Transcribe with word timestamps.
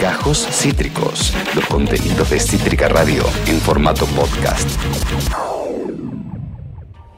Gajos 0.00 0.46
Cítricos, 0.50 1.32
los 1.54 1.64
contenidos 1.66 2.28
de 2.30 2.38
Cítrica 2.38 2.88
Radio 2.88 3.24
en 3.46 3.58
formato 3.60 4.04
podcast. 4.06 4.68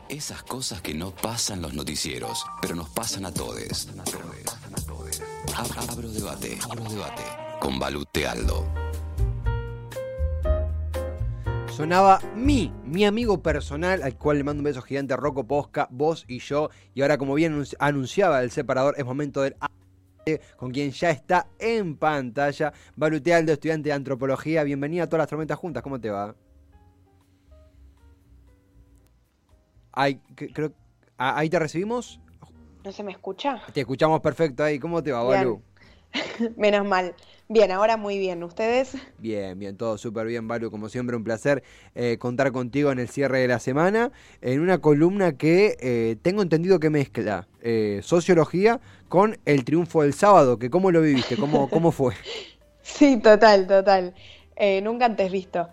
Esas 0.09 0.43
cosas 0.45 0.81
que 0.81 0.95
no 0.95 1.11
pasan 1.11 1.61
los 1.61 1.75
noticieros, 1.75 2.45
pero 2.63 2.77
nos 2.77 2.89
pasan 2.91 3.25
a 3.27 3.33
todos. 3.33 3.89
Abro 5.91 6.09
debate, 6.11 6.59
abro 6.63 6.85
debate 6.85 7.23
con 7.61 7.79
Balute 7.79 8.27
Aldo. 8.29 8.65
Sonaba 11.77 12.21
mi, 12.37 12.73
mi 12.85 13.05
amigo 13.05 13.43
personal, 13.43 14.03
al 14.05 14.17
cual 14.17 14.39
le 14.39 14.45
mando 14.45 14.61
un 14.61 14.65
beso 14.65 14.83
gigante 14.83 15.15
a 15.15 15.17
Rocco 15.17 15.45
Posca, 15.49 15.89
vos 15.91 16.25
y 16.29 16.39
yo. 16.39 16.71
Y 16.95 17.03
ahora, 17.03 17.19
como 17.19 17.35
bien 17.35 17.61
anunci- 17.61 17.75
anunciaba 17.81 18.41
el 18.43 18.53
separador, 18.53 18.95
es 18.97 19.05
momento 19.05 19.43
del 19.43 19.57
con 20.57 20.71
quien 20.71 20.91
ya 20.91 21.11
está 21.11 21.49
en 21.59 21.97
pantalla. 21.97 22.73
Balute 22.97 23.35
Aldo, 23.35 23.53
estudiante 23.53 23.89
de 23.91 23.93
antropología. 23.95 24.65
Bienvenida 24.65 25.05
a 25.05 25.07
todas 25.07 25.23
las 25.23 25.29
tormentas 25.29 25.59
juntas. 25.59 25.83
¿Cómo 25.83 26.01
te 26.01 26.11
va? 26.11 26.35
Ay, 29.93 30.21
que- 30.35 30.53
creo, 30.53 30.73
ah, 31.19 31.39
ahí 31.39 31.49
te 31.49 31.59
recibimos. 31.59 32.21
¿No 32.85 32.93
se 32.93 33.03
me 33.03 33.13
escucha? 33.13 33.63
Te 33.73 33.81
escuchamos 33.81 34.21
perfecto 34.21 34.65
ahí. 34.65 34.79
¿Cómo 34.79 35.03
te 35.03 35.13
va, 35.13 35.21
Bien. 35.23 35.39
Balu? 35.39 35.63
Menos 36.57 36.87
mal. 36.87 37.15
Bien, 37.49 37.71
ahora 37.73 37.97
muy 37.97 38.19
bien. 38.19 38.43
¿Ustedes? 38.43 38.97
Bien, 39.19 39.59
bien, 39.59 39.77
todo 39.77 39.99
súper 39.99 40.27
bien, 40.27 40.49
Balu. 40.49 40.71
Como 40.71 40.89
siempre, 40.89 41.17
un 41.17 41.25
placer 41.25 41.63
eh, 41.95 42.17
contar 42.19 42.53
contigo 42.53 42.91
en 42.91 42.99
el 42.99 43.09
cierre 43.09 43.41
de 43.41 43.49
la 43.49 43.59
semana, 43.59 44.13
en 44.41 44.61
una 44.61 44.79
columna 44.79 45.37
que 45.37 45.77
eh, 45.81 46.17
tengo 46.23 46.43
entendido 46.43 46.81
que 46.81 46.91
mezcla 46.91 47.47
eh, 47.61 48.01
sociología 48.03 48.81
con 49.09 49.39
el 49.45 49.65
triunfo 49.65 50.03
del 50.03 50.15
sábado, 50.15 50.59
que 50.59 50.71
cómo 50.71 50.91
lo 50.91 51.03
viviste, 51.03 51.37
cómo, 51.37 51.69
cómo 51.71 51.93
fue. 51.93 52.15
Sí, 52.83 53.19
total, 53.19 53.67
total. 53.67 54.15
Nunca 54.83 55.07
antes 55.07 55.33
visto. 55.33 55.69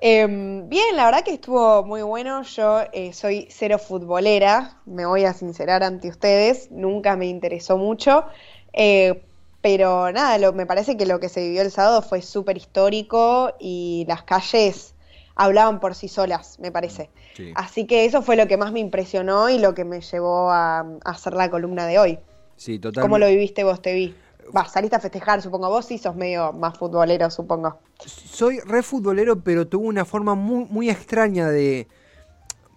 Em, 0.00 0.68
bien, 0.68 0.96
la 0.96 1.04
verdad 1.04 1.22
que 1.22 1.34
estuvo 1.34 1.84
muy 1.84 2.02
bueno. 2.02 2.42
Yo 2.42 2.80
soy 3.12 3.46
cero 3.50 3.78
futbolera, 3.78 4.80
me 4.86 5.04
voy 5.04 5.24
a 5.24 5.34
sincerar 5.34 5.82
ante 5.82 6.08
ustedes. 6.08 6.70
Nunca 6.70 7.16
me 7.16 7.26
interesó 7.26 7.76
mucho. 7.76 8.24
Eh, 8.72 9.22
pero 9.64 10.12
nada, 10.12 10.36
lo- 10.38 10.52
me 10.52 10.66
parece 10.66 10.96
que 10.98 11.06
lo 11.06 11.20
que 11.20 11.30
se 11.30 11.40
vivió 11.40 11.62
el 11.62 11.70
sábado 11.70 12.02
fue 12.02 12.20
súper 12.20 12.58
histórico 12.58 13.54
y 13.58 14.04
las 14.06 14.22
calles 14.24 14.94
hablaban 15.34 15.80
por 15.80 15.94
sí 15.94 16.08
solas, 16.08 16.58
me 16.60 16.70
parece. 16.70 17.10
Sí. 17.34 17.50
Así 17.56 17.86
que 17.86 18.04
eso 18.04 18.20
fue 18.20 18.36
lo 18.36 18.46
que 18.46 18.58
más 18.58 18.72
me 18.72 18.80
impresionó 18.80 19.48
y 19.48 19.58
lo 19.58 19.74
que 19.74 19.84
me 19.86 20.02
llevó 20.02 20.50
a, 20.50 20.80
a 20.80 20.86
hacer 21.04 21.32
la 21.32 21.50
columna 21.50 21.86
de 21.86 21.98
hoy. 21.98 22.18
Sí, 22.56 22.78
totalmente. 22.78 23.00
¿Cómo 23.00 23.18
lo 23.18 23.26
viviste 23.26 23.64
vos, 23.64 23.80
te 23.80 23.94
vi? 23.94 24.14
Va, 24.54 24.66
saliste 24.66 24.96
a 24.96 25.00
festejar, 25.00 25.40
supongo. 25.40 25.70
Vos 25.70 25.86
sí 25.86 25.96
sos 25.96 26.14
medio 26.14 26.52
más 26.52 26.76
futbolero, 26.76 27.30
supongo. 27.30 27.80
Soy 28.06 28.60
re 28.60 28.82
futbolero, 28.82 29.40
pero 29.42 29.66
tuve 29.66 29.86
una 29.86 30.04
forma 30.04 30.34
muy, 30.34 30.66
muy 30.66 30.90
extraña 30.90 31.48
de... 31.48 31.88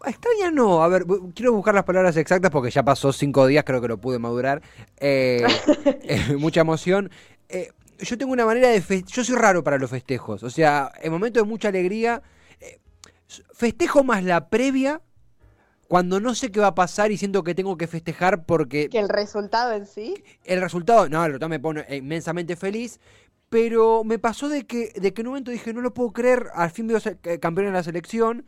Extraña 0.05 0.51
no, 0.51 0.83
a 0.83 0.87
ver, 0.87 1.05
quiero 1.35 1.53
buscar 1.53 1.73
las 1.73 1.83
palabras 1.83 2.15
exactas 2.17 2.51
porque 2.51 2.69
ya 2.71 2.83
pasó 2.83 3.11
cinco 3.11 3.47
días, 3.47 3.63
creo 3.65 3.81
que 3.81 3.87
lo 3.87 3.99
pude 3.99 4.19
madurar. 4.19 4.61
Eh, 4.97 5.45
eh, 6.03 6.35
mucha 6.37 6.61
emoción. 6.61 7.09
Eh, 7.49 7.71
yo 7.99 8.17
tengo 8.17 8.31
una 8.31 8.45
manera 8.45 8.69
de... 8.69 8.81
fe- 8.81 9.03
Yo 9.07 9.23
soy 9.23 9.35
raro 9.35 9.63
para 9.63 9.77
los 9.79 9.89
festejos, 9.89 10.43
o 10.43 10.49
sea, 10.49 10.91
en 11.01 11.11
momentos 11.11 11.41
de 11.43 11.49
mucha 11.49 11.69
alegría, 11.69 12.21
eh, 12.61 12.79
festejo 13.53 14.03
más 14.03 14.23
la 14.23 14.49
previa 14.49 15.01
cuando 15.87 16.19
no 16.19 16.35
sé 16.35 16.51
qué 16.51 16.59
va 16.59 16.67
a 16.67 16.75
pasar 16.75 17.11
y 17.11 17.17
siento 17.17 17.43
que 17.43 17.55
tengo 17.55 17.77
que 17.77 17.87
festejar 17.87 18.45
porque 18.45 18.89
Que 18.89 18.99
el 18.99 19.09
resultado 19.09 19.73
en 19.73 19.85
sí. 19.85 20.23
el 20.43 20.61
resultado, 20.61 21.07
no, 21.09 21.23
el 21.23 21.31
resultado 21.31 21.49
me 21.49 21.59
pone 21.59 21.85
inmensamente 21.95 22.55
feliz, 22.55 22.99
pero 23.49 24.03
me 24.03 24.19
pasó 24.19 24.49
de 24.49 24.65
que, 24.67 24.91
de 24.95 25.13
que 25.13 25.21
en 25.21 25.27
un 25.27 25.31
momento 25.33 25.51
dije, 25.51 25.73
no 25.73 25.81
lo 25.81 25.93
puedo 25.93 26.11
creer, 26.11 26.47
al 26.53 26.71
fin 26.71 26.87
veo 26.87 26.99
eh, 27.23 27.39
campeón 27.39 27.67
en 27.67 27.73
la 27.73 27.83
selección, 27.83 28.45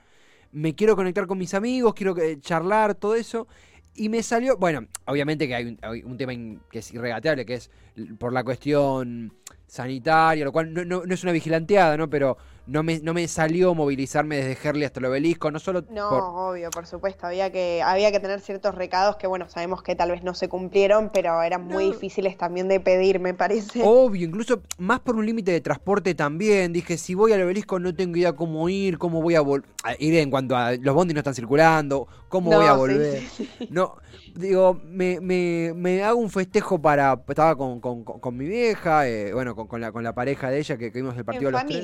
me 0.51 0.75
quiero 0.75 0.95
conectar 0.95 1.27
con 1.27 1.37
mis 1.37 1.53
amigos, 1.53 1.93
quiero 1.93 2.17
eh, 2.17 2.39
charlar, 2.39 2.95
todo 2.95 3.15
eso, 3.15 3.47
y 3.95 4.09
me 4.09 4.23
salió, 4.23 4.57
bueno, 4.57 4.85
obviamente 5.05 5.47
que 5.47 5.55
hay 5.55 5.65
un, 5.65 5.77
hay 5.81 6.03
un 6.03 6.17
tema 6.17 6.33
que 6.71 6.79
es 6.79 6.93
irregateable, 6.93 7.45
que 7.45 7.55
es 7.55 7.69
por 8.17 8.31
la 8.33 8.43
cuestión 8.43 9.33
sanitaria, 9.67 10.45
lo 10.45 10.51
cual 10.51 10.73
no, 10.73 10.85
no- 10.85 11.05
no 11.05 11.13
es 11.13 11.23
una 11.23 11.31
vigilanteada, 11.31 11.97
¿no? 11.97 12.09
Pero 12.09 12.37
no 12.69 12.83
me, 12.83 12.99
no 12.99 13.13
me 13.13 13.27
salió 13.27 13.73
movilizarme 13.75 14.37
desde 14.37 14.57
Herley 14.67 14.83
hasta 14.85 14.99
el 14.99 15.05
obelisco, 15.05 15.51
no 15.51 15.59
solo 15.59 15.83
No, 15.89 16.09
por, 16.09 16.21
obvio, 16.23 16.69
por 16.71 16.85
supuesto. 16.87 17.27
Había 17.27 17.51
que, 17.51 17.81
había 17.83 18.11
que 18.11 18.19
tener 18.19 18.39
ciertos 18.39 18.75
recados 18.75 19.15
que, 19.17 19.27
bueno, 19.27 19.49
sabemos 19.49 19.83
que 19.83 19.95
tal 19.95 20.11
vez 20.11 20.23
no 20.23 20.33
se 20.33 20.47
cumplieron, 20.49 21.09
pero 21.13 21.41
eran 21.41 21.65
muy 21.65 21.85
difíciles 21.85 22.37
también 22.37 22.67
de 22.67 22.79
pedir, 22.79 23.19
me 23.19 23.33
parece. 23.33 23.81
Obvio, 23.83 24.25
incluso 24.27 24.61
más 24.77 24.99
por 24.99 25.15
un 25.15 25.25
límite 25.25 25.51
de 25.51 25.61
transporte 25.61 26.15
también. 26.15 26.73
Dije, 26.73 26.97
si 26.97 27.15
voy 27.15 27.33
al 27.33 27.41
obelisco 27.41 27.79
no 27.79 27.93
tengo 27.95 28.17
idea 28.17 28.33
cómo 28.33 28.69
ir, 28.69 28.97
cómo 28.97 29.21
voy 29.21 29.35
a 29.35 29.41
volver. 29.41 29.69
Ir 29.97 30.15
en 30.15 30.29
cuanto 30.29 30.55
a 30.55 30.73
los 30.73 30.93
bondis 30.95 31.15
no 31.15 31.19
están 31.19 31.33
circulando, 31.35 32.07
cómo 32.27 32.51
voy 32.51 32.65
a 32.65 32.73
volver. 32.73 33.21
sí, 33.21 33.45
sí. 33.47 33.67
No, 33.69 33.95
digo, 34.35 34.79
me, 34.85 35.19
me, 35.21 35.73
me 35.75 36.03
hago 36.03 36.19
un 36.19 36.29
festejo 36.29 36.81
para. 36.81 37.19
Estaba 37.27 37.55
con, 37.55 37.79
con, 37.79 38.03
con- 38.03 38.19
con 38.19 38.37
mi 38.37 38.45
vieja, 38.47 39.07
eh, 39.07 39.33
bueno, 39.33 39.55
con, 39.55 39.79
la, 39.81 39.91
con 39.91 40.03
la 40.03 40.13
pareja 40.13 40.49
de 40.49 40.59
ella 40.59 40.77
que, 40.77 40.91
que 40.91 40.99
vimos 40.99 41.15
el 41.17 41.25
partido 41.25 41.49
En 41.49 41.53
los 41.53 41.61
tres. 41.65 41.77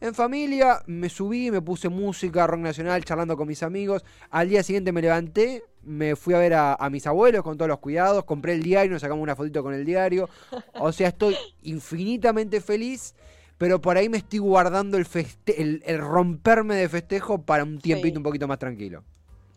En 0.00 0.14
familia, 0.14 0.80
me 0.86 1.08
subí, 1.08 1.50
me 1.50 1.60
puse 1.60 1.88
música, 1.88 2.46
rock 2.46 2.60
nacional, 2.60 3.04
charlando 3.04 3.36
con 3.36 3.48
mis 3.48 3.62
amigos. 3.64 4.04
Al 4.30 4.48
día 4.48 4.62
siguiente 4.62 4.92
me 4.92 5.02
levanté, 5.02 5.64
me 5.82 6.14
fui 6.14 6.34
a 6.34 6.38
ver 6.38 6.54
a, 6.54 6.74
a 6.74 6.88
mis 6.88 7.06
abuelos 7.06 7.42
con 7.42 7.56
todos 7.58 7.68
los 7.68 7.78
cuidados, 7.80 8.24
compré 8.24 8.52
el 8.52 8.62
diario, 8.62 8.92
nos 8.92 9.00
sacamos 9.02 9.22
una 9.22 9.34
fotito 9.34 9.62
con 9.62 9.74
el 9.74 9.84
diario. 9.84 10.28
O 10.80 10.92
sea, 10.92 11.08
estoy 11.08 11.36
infinitamente 11.62 12.60
feliz, 12.60 13.14
pero 13.58 13.80
por 13.80 13.96
ahí 13.96 14.08
me 14.08 14.18
estoy 14.18 14.38
guardando 14.38 14.96
el, 14.98 15.04
feste 15.04 15.60
el, 15.60 15.82
el 15.84 15.98
romperme 15.98 16.76
de 16.76 16.88
festejo 16.88 17.42
para 17.42 17.64
un 17.64 17.80
tiempito 17.80 18.14
Sí. 18.14 18.16
un 18.18 18.22
poquito 18.22 18.46
más 18.46 18.58
tranquilo. 18.60 19.02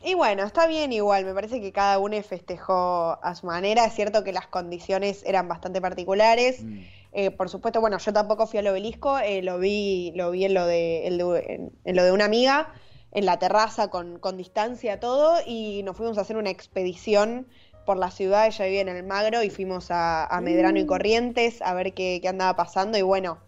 Y 0.04 0.16
bueno, 0.16 0.44
está 0.44 0.66
bien 0.66 0.92
igual, 0.92 1.26
me 1.26 1.34
parece 1.36 1.62
que 1.62 1.72
cada 1.72 2.00
uno 2.00 2.20
festejó 2.24 3.20
a 3.24 3.36
su 3.36 3.46
manera. 3.46 3.86
Es 3.86 3.94
cierto 3.94 4.24
que 4.24 4.32
las 4.34 4.48
condiciones 4.48 5.22
eran 5.26 5.48
bastante 5.48 5.80
particulares. 5.80 6.64
Mm. 6.64 6.80
Eh, 7.14 7.32
por 7.32 7.50
supuesto, 7.50 7.82
bueno, 7.82 7.98
yo 7.98 8.14
tampoco 8.14 8.48
fui 8.48 8.60
al 8.60 8.68
obelisco, 8.68 9.20
eh, 9.20 9.42
lo 9.42 9.60
vi, 9.60 10.14
lo 10.16 10.32
vi 10.32 10.46
en 10.46 10.54
lo 10.54 10.66
de, 10.66 11.08
en, 11.08 11.72
en 11.84 11.96
lo 11.96 12.04
de 12.04 12.12
una 12.12 12.26
amiga, 12.26 12.74
en 13.12 13.26
la 13.26 13.38
terraza 13.38 13.90
con, 13.90 14.20
con 14.20 14.38
distancia 14.38 15.00
todo, 15.00 15.40
y 15.46 15.84
nos 15.84 15.98
fuimos 15.98 16.18
a 16.18 16.22
hacer 16.22 16.38
una 16.38 16.50
expedición 16.50 17.48
por 17.86 17.98
la 17.98 18.12
ciudad, 18.12 18.48
ella 18.48 18.66
vivía 18.66 18.82
en 18.82 18.90
el 18.90 19.04
Magro, 19.04 19.44
y 19.44 19.50
fuimos 19.50 19.92
a, 19.92 20.26
a 20.26 20.40
Medrano 20.40 20.80
y 20.80 20.86
Corrientes 20.86 21.62
a 21.62 21.74
ver 21.74 21.94
qué, 21.94 22.20
qué 22.22 22.30
andaba 22.30 22.56
pasando, 22.56 22.98
y 22.98 23.02
bueno, 23.02 23.40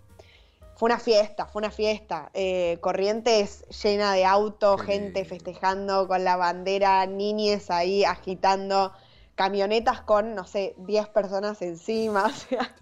fue 0.75 0.87
una 0.87 0.99
fiesta, 0.99 1.45
fue 1.45 1.61
una 1.61 1.71
fiesta. 1.71 2.31
Eh, 2.33 2.79
Corrientes 2.81 3.63
llena 3.83 4.13
de 4.13 4.25
autos, 4.25 4.81
gente 4.81 5.23
festejando 5.23 6.07
con 6.07 6.23
la 6.23 6.35
bandera, 6.35 7.05
niñes 7.05 7.69
ahí 7.69 8.03
agitando, 8.03 8.91
camionetas 9.35 10.01
con, 10.01 10.35
no 10.35 10.45
sé, 10.45 10.75
10 10.77 11.09
personas 11.09 11.61
encima, 11.61 12.25
o 12.27 12.29
sea, 12.29 12.75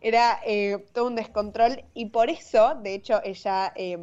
era 0.00 0.40
eh, 0.46 0.84
todo 0.92 1.06
un 1.06 1.14
descontrol 1.14 1.84
y 1.94 2.06
por 2.06 2.30
eso, 2.30 2.74
de 2.76 2.94
hecho, 2.94 3.20
ella 3.24 3.72
eh, 3.76 3.98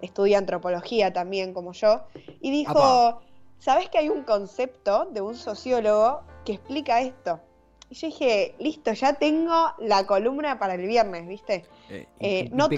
estudia 0.00 0.38
antropología 0.38 1.12
también 1.12 1.52
como 1.52 1.72
yo 1.72 2.04
y 2.40 2.50
dijo, 2.50 2.78
Apa. 2.78 3.20
¿sabes 3.58 3.88
que 3.88 3.98
hay 3.98 4.08
un 4.08 4.22
concepto 4.22 5.06
de 5.06 5.20
un 5.20 5.34
sociólogo 5.34 6.22
que 6.44 6.54
explica 6.54 7.00
esto? 7.00 7.40
Y 7.88 7.94
yo 7.94 8.08
dije, 8.08 8.54
listo, 8.58 8.92
ya 8.92 9.12
tengo 9.12 9.72
la 9.78 10.06
columna 10.06 10.58
para 10.58 10.74
el 10.74 10.86
viernes, 10.86 11.28
¿viste? 11.28 11.64
Eh, 11.88 12.48
no 12.52 12.68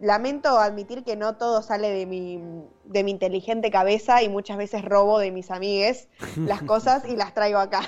lamento 0.00 0.58
admitir 0.58 1.04
que 1.04 1.16
no 1.16 1.36
todo 1.36 1.62
sale 1.62 1.90
de 1.90 2.06
mi, 2.06 2.42
de 2.92 3.04
mi 3.04 3.10
inteligente 3.10 3.70
cabeza 3.70 4.22
y 4.22 4.28
muchas 4.28 4.56
veces 4.56 4.84
robo 4.84 5.18
de 5.18 5.30
mis 5.30 5.50
amigues 5.50 6.08
las 6.36 6.62
cosas 6.62 7.04
y 7.08 7.16
las 7.16 7.34
traigo 7.34 7.58
acá. 7.58 7.80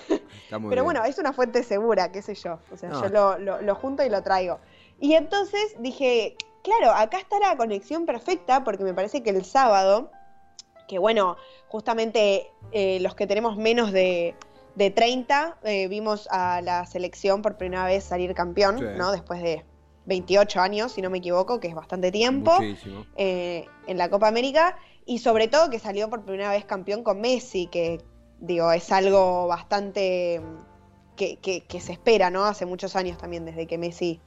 Pero 0.50 0.60
bien. 0.68 0.84
bueno, 0.84 1.04
es 1.04 1.18
una 1.18 1.32
fuente 1.32 1.62
segura, 1.62 2.10
qué 2.12 2.22
sé 2.22 2.34
yo. 2.34 2.58
O 2.72 2.76
sea, 2.76 2.88
No. 2.90 3.02
yo 3.02 3.08
lo, 3.08 3.38
lo- 3.38 3.62
lo 3.62 3.74
junto 3.74 4.04
y 4.04 4.08
lo 4.08 4.22
traigo. 4.22 4.58
Y 5.00 5.14
entonces 5.14 5.74
dije, 5.78 6.36
claro, 6.62 6.92
acá 6.92 7.18
está 7.18 7.38
la 7.38 7.56
conexión 7.56 8.06
perfecta 8.06 8.64
porque 8.64 8.84
me 8.84 8.94
parece 8.94 9.22
que 9.22 9.30
el 9.30 9.44
sábado, 9.44 10.10
que 10.88 10.98
bueno, 10.98 11.36
justamente 11.68 12.48
eh, 12.72 12.98
los 13.00 13.14
que 13.14 13.26
tenemos 13.26 13.56
menos 13.56 13.90
de, 13.92 14.34
de 14.76 14.90
30, 14.90 15.58
eh, 15.64 15.88
vimos 15.88 16.28
a 16.30 16.60
la 16.62 16.86
selección 16.86 17.42
por 17.42 17.56
primera 17.56 17.84
vez 17.86 18.04
salir 18.04 18.34
campeón, 18.34 18.78
Sí. 18.78 18.84
¿no? 18.96 19.10
Después 19.12 19.42
de 19.42 19.64
28 20.06 20.60
años, 20.60 20.92
si 20.92 21.00
no 21.02 21.08
me 21.10 21.18
equivoco, 21.18 21.58
que 21.60 21.68
es 21.68 21.74
bastante 21.74 22.12
tiempo 22.12 22.52
eh, 23.16 23.66
en 23.86 23.96
la 23.98 24.10
Copa 24.10 24.28
América 24.28 24.76
y 25.06 25.18
sobre 25.18 25.48
todo 25.48 25.70
que 25.70 25.78
salió 25.78 26.08
por 26.10 26.24
primera 26.24 26.50
vez 26.50 26.64
campeón 26.64 27.02
con 27.04 27.20
Messi, 27.20 27.66
que 27.68 28.00
digo, 28.38 28.72
es 28.72 28.90
algo 28.92 29.46
bastante 29.46 30.40
mm, 30.40 31.16
que, 31.16 31.38
que- 31.40 31.66
que 31.66 31.80
se 31.80 31.92
espera, 31.92 32.30
¿no? 32.30 32.44
Hace 32.44 32.66
muchos 32.66 32.96
años 32.96 33.18
también, 33.18 33.44
desde 33.44 33.66
que 33.66 33.78
Messi 33.78 34.20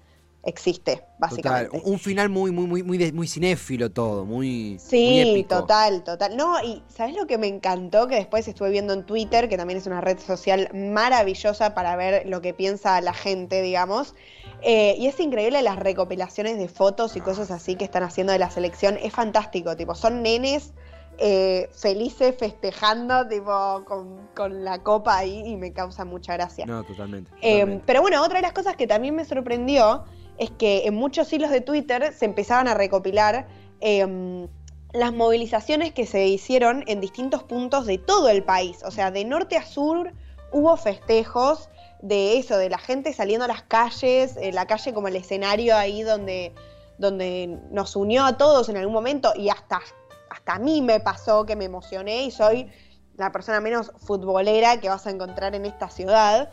existe, 0.43 1.03
básicamente. 1.17 1.77
Total, 1.77 1.81
un 1.85 1.99
final 1.99 2.29
muy, 2.29 2.51
muy, 2.51 2.67
muy, 2.67 2.83
muy, 2.83 3.11
muy 3.11 3.27
cinéfilo 3.27 3.91
todo, 3.91 4.25
muy, 4.25 4.79
Sí, 4.79 5.03
muy 5.03 5.19
épico. 5.19 5.47
total, 5.49 6.03
total. 6.03 6.37
No, 6.37 6.61
y 6.63 6.83
¿sabes 6.87 7.15
lo 7.15 7.25
que 7.25 7.37
me 7.39 7.47
encantó? 7.47 8.07
Que 8.07 8.15
después 8.15 8.47
estuve 8.47 8.69
viendo 8.69 8.93
en 8.93 9.05
Twitter, 9.05 9.49
que 9.49 9.57
también 9.57 9.79
es 9.79 9.87
una 9.87 10.01
red 10.01 10.19
social 10.19 10.69
maravillosa 10.73 11.73
para 11.73 11.95
ver 11.95 12.27
lo 12.27 12.41
que 12.41 12.53
piensa 12.53 13.01
la 13.01 13.13
gente, 13.13 13.61
digamos. 13.63 14.13
Eh, 14.61 14.95
y 14.97 15.07
es 15.07 15.19
increíble 15.19 15.61
las 15.61 15.77
recopilaciones 15.77 16.57
de 16.57 16.67
fotos 16.67 17.15
y 17.15 17.21
cosas 17.21 17.51
así 17.51 17.75
que 17.75 17.85
están 17.85 18.03
haciendo 18.03 18.33
de 18.33 18.39
la 18.39 18.49
selección. 18.49 18.97
Es 19.01 19.13
fantástico, 19.13 19.75
tipo, 19.75 19.95
son 19.95 20.23
nenes 20.23 20.73
eh, 21.19 21.69
felices 21.73 22.35
festejando, 22.37 23.27
tipo, 23.27 23.83
con, 23.85 24.27
con 24.35 24.63
la 24.63 24.83
copa 24.83 25.17
ahí 25.17 25.43
y 25.45 25.55
me 25.55 25.73
causa 25.73 26.05
mucha 26.05 26.33
gracia. 26.33 26.65
No, 26.65 26.83
totalmente. 26.83 27.31
Eh, 27.41 27.53
totalmente. 27.53 27.83
pero 27.85 28.01
bueno, 28.01 28.23
otra 28.23 28.37
de 28.37 28.43
las 28.43 28.53
cosas 28.53 28.75
que 28.75 28.87
también 28.87 29.15
me 29.15 29.25
sorprendió 29.25 30.05
es 30.37 30.51
que 30.51 30.85
en 30.85 30.95
muchos 30.95 31.31
hilos 31.33 31.49
de 31.49 31.61
Twitter 31.61 32.13
se 32.13 32.25
empezaban 32.25 32.67
a 32.67 32.73
recopilar 32.73 33.47
eh, 33.81 34.47
las 34.93 35.13
movilizaciones 35.13 35.93
que 35.93 36.05
se 36.05 36.27
hicieron 36.27 36.83
en 36.87 37.01
distintos 37.01 37.43
puntos 37.43 37.85
de 37.85 37.97
todo 37.97 38.29
el 38.29 38.43
país. 38.43 38.83
O 38.83 38.91
sea, 38.91 39.11
de 39.11 39.25
norte 39.25 39.57
a 39.57 39.65
sur 39.65 40.13
hubo 40.51 40.77
festejos 40.77 41.69
de 42.01 42.37
eso, 42.37 42.57
de 42.57 42.69
la 42.69 42.77
gente 42.77 43.13
saliendo 43.13 43.45
a 43.45 43.47
las 43.47 43.63
calles, 43.63 44.37
eh, 44.37 44.51
la 44.51 44.67
calle 44.67 44.93
como 44.93 45.07
el 45.07 45.15
escenario 45.15 45.75
ahí 45.75 46.03
donde, 46.03 46.53
donde 46.97 47.59
nos 47.71 47.95
unió 47.95 48.25
a 48.25 48.37
todos 48.37 48.69
en 48.69 48.77
algún 48.77 48.93
momento 48.93 49.33
y 49.35 49.49
hasta, 49.49 49.81
hasta 50.29 50.53
a 50.53 50.59
mí 50.59 50.81
me 50.81 50.99
pasó 50.99 51.45
que 51.45 51.55
me 51.55 51.65
emocioné 51.65 52.23
y 52.23 52.31
soy 52.31 52.71
la 53.15 53.31
persona 53.31 53.59
menos 53.59 53.91
futbolera 53.97 54.79
que 54.79 54.89
vas 54.89 55.07
a 55.07 55.09
encontrar 55.09 55.55
en 55.55 55.65
esta 55.65 55.89
ciudad. 55.89 56.51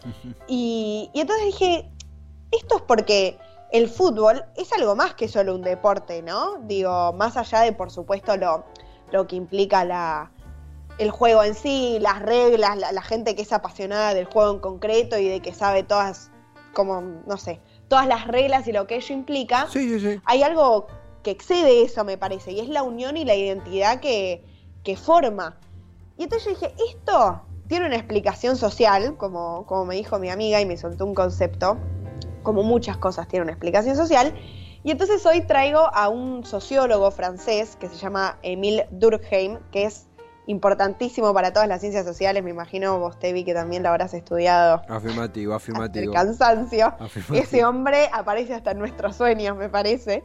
Y, 0.49 1.11
y 1.13 1.21
entonces 1.21 1.47
dije, 1.47 1.91
esto 2.51 2.77
es 2.77 2.83
porque 2.83 3.39
el 3.71 3.89
fútbol 3.89 4.45
es 4.57 4.73
algo 4.73 4.97
más 4.97 5.15
que 5.15 5.29
solo 5.29 5.55
un 5.55 5.63
deporte, 5.63 6.23
¿no? 6.23 6.59
Digo, 6.63 7.13
más 7.13 7.37
allá 7.37 7.61
de, 7.61 7.73
por 7.73 7.91
supuesto, 7.91 8.37
lo, 8.39 8.65
lo 9.13 9.27
que 9.27 9.37
implica 9.37 9.85
la, 9.85 10.31
el 10.99 11.11
juego 11.11 11.43
en 11.43 11.55
sí, 11.55 11.99
las 12.01 12.21
reglas, 12.23 12.77
la, 12.77 12.93
la 12.93 13.03
gente 13.03 13.35
que 13.35 13.43
es 13.43 13.53
apasionada 13.53 14.15
del 14.15 14.27
juego 14.27 14.53
en 14.53 14.61
concreto 14.61 15.19
y 15.19 15.29
de 15.29 15.41
que 15.41 15.53
sabe 15.53 15.83
todas, 15.83 16.31
como, 16.73 17.01
no 17.01 17.37
sé, 17.37 17.61
todas 17.89 18.07
las 18.07 18.27
reglas 18.27 18.67
y 18.69 18.73
lo 18.73 18.87
que 18.87 18.97
ello 18.97 19.15
implica 19.15 19.67
Sí, 19.71 19.89
sí, 19.89 20.01
sí. 20.01 20.21
hay 20.25 20.43
algo 20.43 20.87
que 21.23 21.31
excede 21.31 21.83
eso, 21.83 22.05
me 22.05 22.19
parece, 22.19 22.53
y 22.53 22.61
es 22.61 22.69
la 22.69 22.83
unión 22.83 23.17
y 23.17 23.25
la 23.25 23.35
identidad 23.35 24.01
que, 24.01 24.45
que 24.85 24.97
forma. 24.97 25.59
Y 26.17 26.25
entonces 26.25 26.45
yo 26.45 26.61
dije, 26.69 26.75
esto 26.91 27.43
tiene 27.67 27.87
una 27.87 27.97
explicación 27.97 28.57
social, 28.57 29.17
como, 29.17 29.65
como 29.67 29.87
me 29.87 29.97
dijo 29.97 30.19
mi 30.19 30.31
amiga 30.31 30.61
y 30.61 30.67
me 30.67 30.77
soltó 30.77 31.07
un 31.07 31.15
concepto, 31.15 31.79
como 32.43 32.63
muchas 32.63 32.99
cosas 32.99 33.27
tienen 33.27 33.45
una 33.45 33.53
explicación 33.53 33.97
social. 33.97 34.35
Y 34.85 34.91
entonces 34.91 35.25
hoy 35.25 35.41
traigo 35.41 35.79
a 35.95 36.11
un 36.11 36.45
sociólogo 36.45 37.11
francés 37.11 37.75
que 37.77 37.89
se 37.89 37.97
llama 37.97 38.39
Emile 38.43 38.87
Durkheim, 38.91 39.59
que 39.73 39.85
es 39.87 40.07
importantísimo 40.47 41.33
para 41.33 41.53
todas 41.53 41.69
las 41.69 41.81
ciencias 41.81 42.05
sociales, 42.05 42.43
me 42.43 42.51
imagino 42.51 42.99
vos, 42.99 43.19
Tevi, 43.19 43.45
que 43.45 43.55
también 43.55 43.83
lo 43.83 43.89
habrás 43.89 44.13
estudiado 44.15 44.83
Afirmativo, 44.89 45.55
hasta 45.55 45.71
el 45.71 45.77
afirmativo. 45.79 46.13
cansancio. 46.13 46.87
Afirmativo. 46.99 47.37
Ese 47.43 47.65
hombre 47.65 48.09
aparece 48.13 48.55
hasta 48.55 48.73
en 48.73 48.79
nuestros 48.79 49.17
sueños, 49.17 49.57
me 49.57 49.69
parece. 49.69 50.23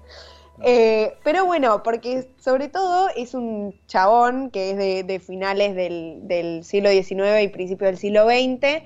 Eh, 0.62 1.16
pero 1.24 1.46
bueno, 1.46 1.84
porque 1.84 2.30
sobre 2.38 2.68
todo 2.68 3.08
es 3.16 3.34
un 3.34 3.74
chabón 3.88 4.50
que 4.52 4.72
es 4.72 4.78
de, 4.78 5.04
de 5.04 5.20
finales 5.22 5.74
del, 5.74 6.20
del 6.24 6.66
siglo 6.66 6.90
XIX 6.90 7.42
y 7.44 7.48
principios 7.48 7.92
del 7.92 7.98
siglo 7.98 8.26
XX, 8.26 8.84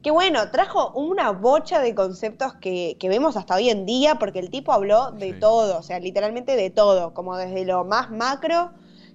que 0.00 0.12
bueno, 0.12 0.48
trajo 0.52 0.92
una 0.92 1.32
bocha 1.32 1.80
de 1.80 1.92
conceptos 1.96 2.54
que, 2.54 2.96
que 3.00 3.08
vemos 3.08 3.36
hasta 3.36 3.56
hoy 3.56 3.68
en 3.68 3.84
día, 3.84 4.14
porque 4.14 4.38
el 4.38 4.48
tipo 4.48 4.72
habló 4.72 5.10
de 5.10 5.32
Sí. 5.32 5.40
todo, 5.40 5.78
o 5.78 5.82
sea, 5.82 5.98
literalmente 5.98 6.54
de 6.54 6.70
todo, 6.70 7.12
como 7.14 7.36
desde 7.36 7.64
lo 7.64 7.84
más 7.84 8.12
macro, 8.12 8.70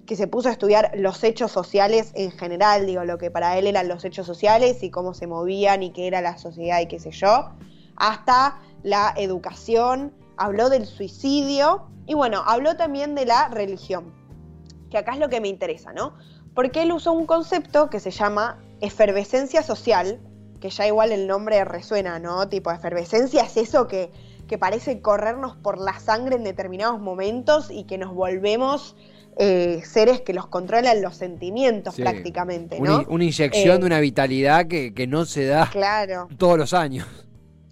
que 0.06 0.16
se 0.16 0.26
puso 0.26 0.48
a 0.48 0.52
estudiar 0.52 0.92
los 0.94 1.24
hechos 1.24 1.50
sociales 1.50 2.12
en 2.14 2.30
general, 2.30 2.86
digo, 2.86 3.04
lo 3.04 3.18
que 3.18 3.30
para 3.30 3.58
él 3.58 3.66
eran 3.66 3.88
los 3.88 4.04
hechos 4.04 4.26
sociales 4.26 4.82
y 4.82 4.90
cómo 4.90 5.14
se 5.14 5.26
movían 5.26 5.82
y 5.82 5.90
qué 5.92 6.06
era 6.06 6.20
la 6.20 6.36
sociedad 6.36 6.80
y 6.80 6.86
qué 6.86 6.98
sé 6.98 7.10
yo, 7.10 7.50
hasta 7.96 8.60
la 8.82 9.14
educación, 9.16 10.12
habló 10.36 10.68
del 10.68 10.86
suicidio 10.86 11.86
y 12.06 12.14
bueno, 12.14 12.42
habló 12.46 12.76
también 12.76 13.14
de 13.14 13.24
la 13.24 13.48
religión, 13.48 14.12
que 14.90 14.98
acá 14.98 15.12
es 15.12 15.18
lo 15.18 15.28
que 15.28 15.40
me 15.40 15.48
interesa, 15.48 15.92
¿no? 15.92 16.14
Porque 16.54 16.82
él 16.82 16.92
usó 16.92 17.12
un 17.12 17.26
concepto 17.26 17.88
que 17.88 17.98
se 17.98 18.10
llama 18.10 18.62
efervescencia 18.80 19.62
social, 19.62 20.20
que 20.60 20.70
ya 20.70 20.86
igual 20.86 21.12
el 21.12 21.26
nombre 21.26 21.64
resuena, 21.64 22.18
¿no? 22.18 22.48
Tipo, 22.48 22.70
efervescencia 22.70 23.42
es 23.42 23.56
eso 23.56 23.88
que, 23.88 24.12
que 24.46 24.58
parece 24.58 25.00
corrernos 25.00 25.56
por 25.56 25.78
la 25.78 25.98
sangre 25.98 26.36
en 26.36 26.44
determinados 26.44 27.00
momentos 27.00 27.70
y 27.70 27.84
que 27.84 27.98
nos 27.98 28.14
volvemos 28.14 28.96
eh, 29.38 29.82
seres 29.84 30.20
que 30.20 30.32
los 30.32 30.46
controlan 30.46 31.02
los 31.02 31.16
sentimientos 31.16 31.94
Sí. 31.94 32.02
prácticamente, 32.02 32.80
¿no? 32.80 33.04
una 33.08 33.24
inyección 33.24 33.76
Eh, 33.76 33.80
de 33.80 33.86
una 33.86 34.00
vitalidad 34.00 34.66
que, 34.66 34.94
que 34.94 35.06
no 35.06 35.24
se 35.24 35.46
da 35.46 35.68
Claro. 35.70 36.28
todos 36.38 36.56
los 36.58 36.72
años. 36.72 37.06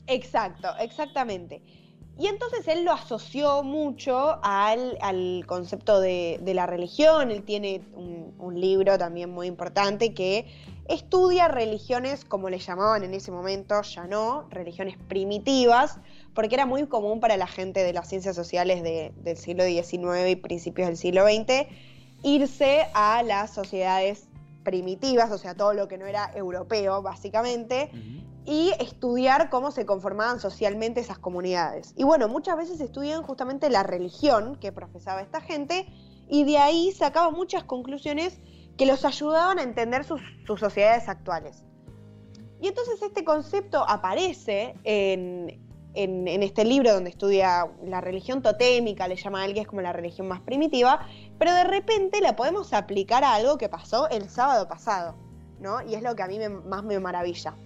Exacto, 0.07 0.69
exactamente. 0.81 1.63
Y 2.19 2.27
entonces 2.27 2.69
él 2.69 2.85
lo 2.85 2.93
asoció 2.93 3.63
mucho 3.63 4.39
al, 4.43 4.99
al 5.01 5.45
concepto 5.47 5.99
de, 6.01 6.39
de 6.43 6.55
la 6.55 6.67
religión. 6.67 7.31
Él 7.31 7.43
tiene 7.43 7.81
un, 7.95 8.35
un 8.39 8.61
libro 8.61 8.99
también 8.99 9.31
muy 9.31 9.47
importante 9.47 10.13
que 10.13 10.47
estudia 10.89 11.49
religiones, 11.49 12.25
como 12.25 12.51
le 12.51 12.59
llamaban 12.59 13.05
en 13.05 13.15
ese 13.15 13.31
momento, 13.31 13.81
ya 13.83 14.07
no, 14.07 14.47
religiones 14.51 14.97
primitivas, 15.09 15.99
porque 16.35 16.55
era 16.55 16.67
muy 16.67 16.87
común 16.87 17.21
para 17.21 17.37
la 17.37 17.47
gente 17.47 17.85
de 17.85 17.93
las 17.93 18.09
ciencias 18.09 18.35
sociales 18.35 18.83
de- 18.83 19.13
del 19.23 19.37
siglo 19.37 19.65
XIX 19.65 20.31
y 20.31 20.37
principios 20.37 20.89
del 20.89 20.97
siglo 20.97 21.25
XX 21.25 21.69
irse 22.25 22.87
a 22.95 23.23
las 23.23 23.53
sociedades 23.53 24.29
primitivas, 24.63 25.31
o 25.33 25.39
sea, 25.39 25.55
todo 25.57 25.75
lo 25.75 25.89
que 25.89 25.99
no 25.99 26.07
era 26.07 26.31
europeo, 26.35 27.03
básicamente, 27.03 27.91
y 28.45 28.73
estudiar 28.81 29.51
cómo 29.51 29.71
se 29.71 29.87
conformaban 29.87 30.41
socialmente 30.41 31.01
esas 31.01 31.19
comunidades. 31.19 31.95
Y 31.97 32.05
bueno, 32.05 32.29
muchas 32.29 32.57
veces 32.57 32.81
estudian 32.81 33.23
justamente 33.23 33.71
la 33.71 33.83
religión 33.83 34.57
que 34.57 34.73
profesaba 34.73 35.21
esta 35.21 35.41
gente 35.41 35.87
y 36.29 36.45
de 36.45 36.59
ahí 36.59 36.93
sacaban 36.93 37.35
muchas 37.35 37.65
conclusiones 37.65 38.39
que 38.77 38.87
los 38.87 39.05
ayudaban 39.05 39.59
a 39.59 39.63
entender 39.63 40.05
sus, 40.05 40.21
sus 40.47 40.61
sociedades 40.61 41.09
actuales. 41.09 41.65
Y 42.61 42.69
entonces 42.69 43.03
este 43.03 43.25
concepto 43.25 43.85
aparece 43.89 44.75
en, 44.85 45.61
en- 45.95 46.29
en 46.29 46.43
este 46.43 46.65
libro 46.65 46.93
donde 46.95 47.11
estudia 47.11 47.67
la 47.85 48.01
religión 48.01 48.41
totémica, 48.41 49.09
le 49.09 49.17
llama 49.17 49.43
a 49.43 49.47
él 49.47 49.55
que 49.55 49.61
es 49.61 49.67
como 49.67 49.81
la 49.83 49.93
religión 49.93 50.29
más 50.29 50.41
primitiva, 50.41 51.07
pero 51.39 51.53
de 51.53 51.65
repente 51.65 52.21
la 52.21 52.37
podemos 52.37 52.73
aplicar 52.73 53.25
a 53.25 53.35
algo 53.35 53.59
que 53.59 53.69
pasó 53.69 54.09
el 54.11 54.29
sábado 54.31 54.69
pasado, 54.69 55.17
¿no? 55.61 55.83
Y 55.83 55.95
es 55.95 56.03
lo 56.03 56.15
que 56.15 56.23
a 56.23 56.29
mí 56.29 56.39
me- 56.39 56.49
más 56.49 56.83
me 56.85 56.99
maravilla. 57.01 57.57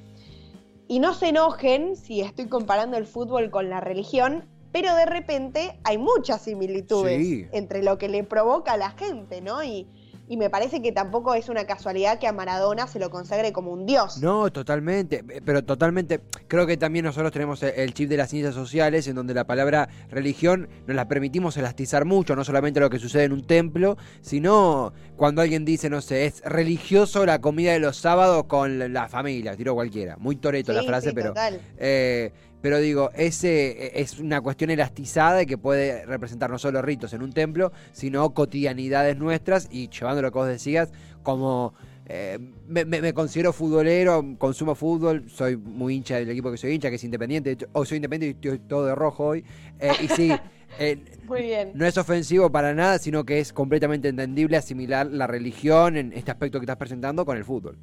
Y 0.89 0.99
no 1.01 1.15
se 1.15 1.29
enojen 1.29 1.97
si 1.97 2.21
estoy 2.21 2.49
comparando 2.49 2.97
el 2.97 3.07
fútbol 3.07 3.51
con 3.51 3.69
la 3.69 3.81
religión, 3.81 4.49
pero 4.73 4.95
de 4.95 5.05
repente 5.07 5.79
hay 5.85 5.99
muchas 5.99 6.43
similitudes 6.43 7.19
Sí. 7.19 7.47
entre 7.53 7.83
lo 7.83 7.99
que 7.99 8.09
le 8.09 8.25
provoca 8.25 8.73
a 8.73 8.77
la 8.77 8.91
gente, 8.91 9.41
¿no? 9.41 9.63
Y, 9.63 9.87
y 10.29 10.37
me 10.37 10.51
parece 10.51 10.83
que 10.83 10.93
tampoco 10.93 11.35
es 11.35 11.49
una 11.49 11.65
casualidad 11.67 12.19
que 12.19 12.27
a 12.27 12.33
Maradona 12.33 12.87
se 12.87 12.99
lo 12.99 13.11
consagre 13.11 13.53
como 13.53 13.73
un 13.73 13.87
dios. 13.87 14.19
No, 14.19 14.51
totalmente, 14.51 15.25
eh, 15.29 15.41
pero 15.45 15.65
totalmente. 15.65 16.21
Creo 16.49 16.67
que 16.67 16.77
también 16.77 17.05
nosotros 17.05 17.33
tenemos 17.33 17.63
el- 17.63 17.75
el 17.77 17.95
chip 17.95 18.09
de 18.09 18.17
las 18.17 18.31
ciencias 18.31 18.55
sociales, 18.55 19.07
en 19.09 19.15
donde 19.17 19.35
la 19.35 19.45
palabra 19.45 19.89
religión 20.11 20.69
nos 20.87 20.97
la 20.97 21.09
permitimos 21.09 21.57
elastizar 21.57 22.05
mucho, 22.05 22.35
no 22.37 22.45
solamente 22.45 22.81
lo 22.81 22.91
que 22.91 22.99
sucede 22.99 23.25
en 23.25 23.33
un 23.33 23.47
templo, 23.47 23.97
sino 24.21 24.93
cuando 25.17 25.43
alguien 25.43 25.65
dice, 25.65 25.89
no 25.89 26.01
sé, 26.01 26.27
es 26.27 26.43
religioso 26.45 27.25
la 27.25 27.41
comida 27.41 27.73
de 27.73 27.79
los 27.79 27.97
sábados 27.97 28.45
con 28.47 28.93
la- 28.93 29.09
familia, 29.09 29.57
tiro 29.57 29.75
cualquiera. 29.75 30.17
Muy 30.19 30.37
toreto 30.37 30.73
la 30.73 30.83
frase, 30.83 31.11
sí, 31.11 31.15
pero. 31.15 31.29
total. 31.29 31.61
Eh, 31.79 32.33
pero 32.67 32.81
digo, 32.81 33.11
ese 33.15 33.87
eh, 33.87 33.93
es 34.01 34.19
una 34.19 34.41
cuestión 34.41 34.71
elastizada 34.71 35.41
y 35.41 35.47
que 35.47 35.57
puede 35.57 36.05
representar 36.05 36.51
no 36.51 36.59
solo 36.59 36.83
ritos 36.83 37.13
en 37.13 37.23
un 37.23 37.33
templo, 37.33 37.71
sino 37.93 38.29
cotidianidades 38.35 39.17
nuestras 39.17 39.69
y 39.71 39.89
llevando 39.89 40.21
lo 40.21 40.33
que 40.33 40.39
vos 40.39 40.49
decías, 40.49 40.91
como 41.23 41.75
eh, 42.07 42.41
me, 42.67 42.85
me- 42.85 43.01
me 43.01 43.15
considero 43.15 43.53
futbolero, 43.53 44.35
consumo 44.37 44.75
fútbol, 44.75 45.31
soy 45.31 45.57
muy 45.57 45.95
hincha 45.95 46.17
del 46.17 46.29
equipo 46.29 46.51
que 46.51 46.57
soy 46.57 46.73
hincha, 46.73 46.91
que 46.91 46.97
es 46.97 47.05
independiente, 47.05 47.57
hoy 47.73 47.87
soy 47.87 47.99
independiente 47.99 48.37
y 48.49 48.51
estoy 48.51 48.67
todo 48.67 48.87
de 48.87 48.97
rojo 48.97 49.27
hoy, 49.27 49.45
eh, 49.79 49.93
y 50.03 50.09
sí, 50.09 50.33
eh, 50.81 51.05
Muy 51.29 51.43
bien. 51.43 51.71
no 51.73 51.87
es 51.87 51.97
ofensivo 51.99 52.51
para 52.51 52.75
nada, 52.75 52.99
sino 52.99 53.25
que 53.25 53.39
es 53.39 53.53
completamente 53.53 54.09
entendible 54.09 54.57
asimilar 54.57 55.07
la 55.07 55.29
religión 55.29 55.97
en 55.97 56.13
este 56.13 56.33
aspecto 56.33 56.59
que 56.59 56.65
estás 56.65 56.79
presentando 56.79 57.25
con 57.25 57.37
el 57.37 57.45
fútbol. 57.45 57.79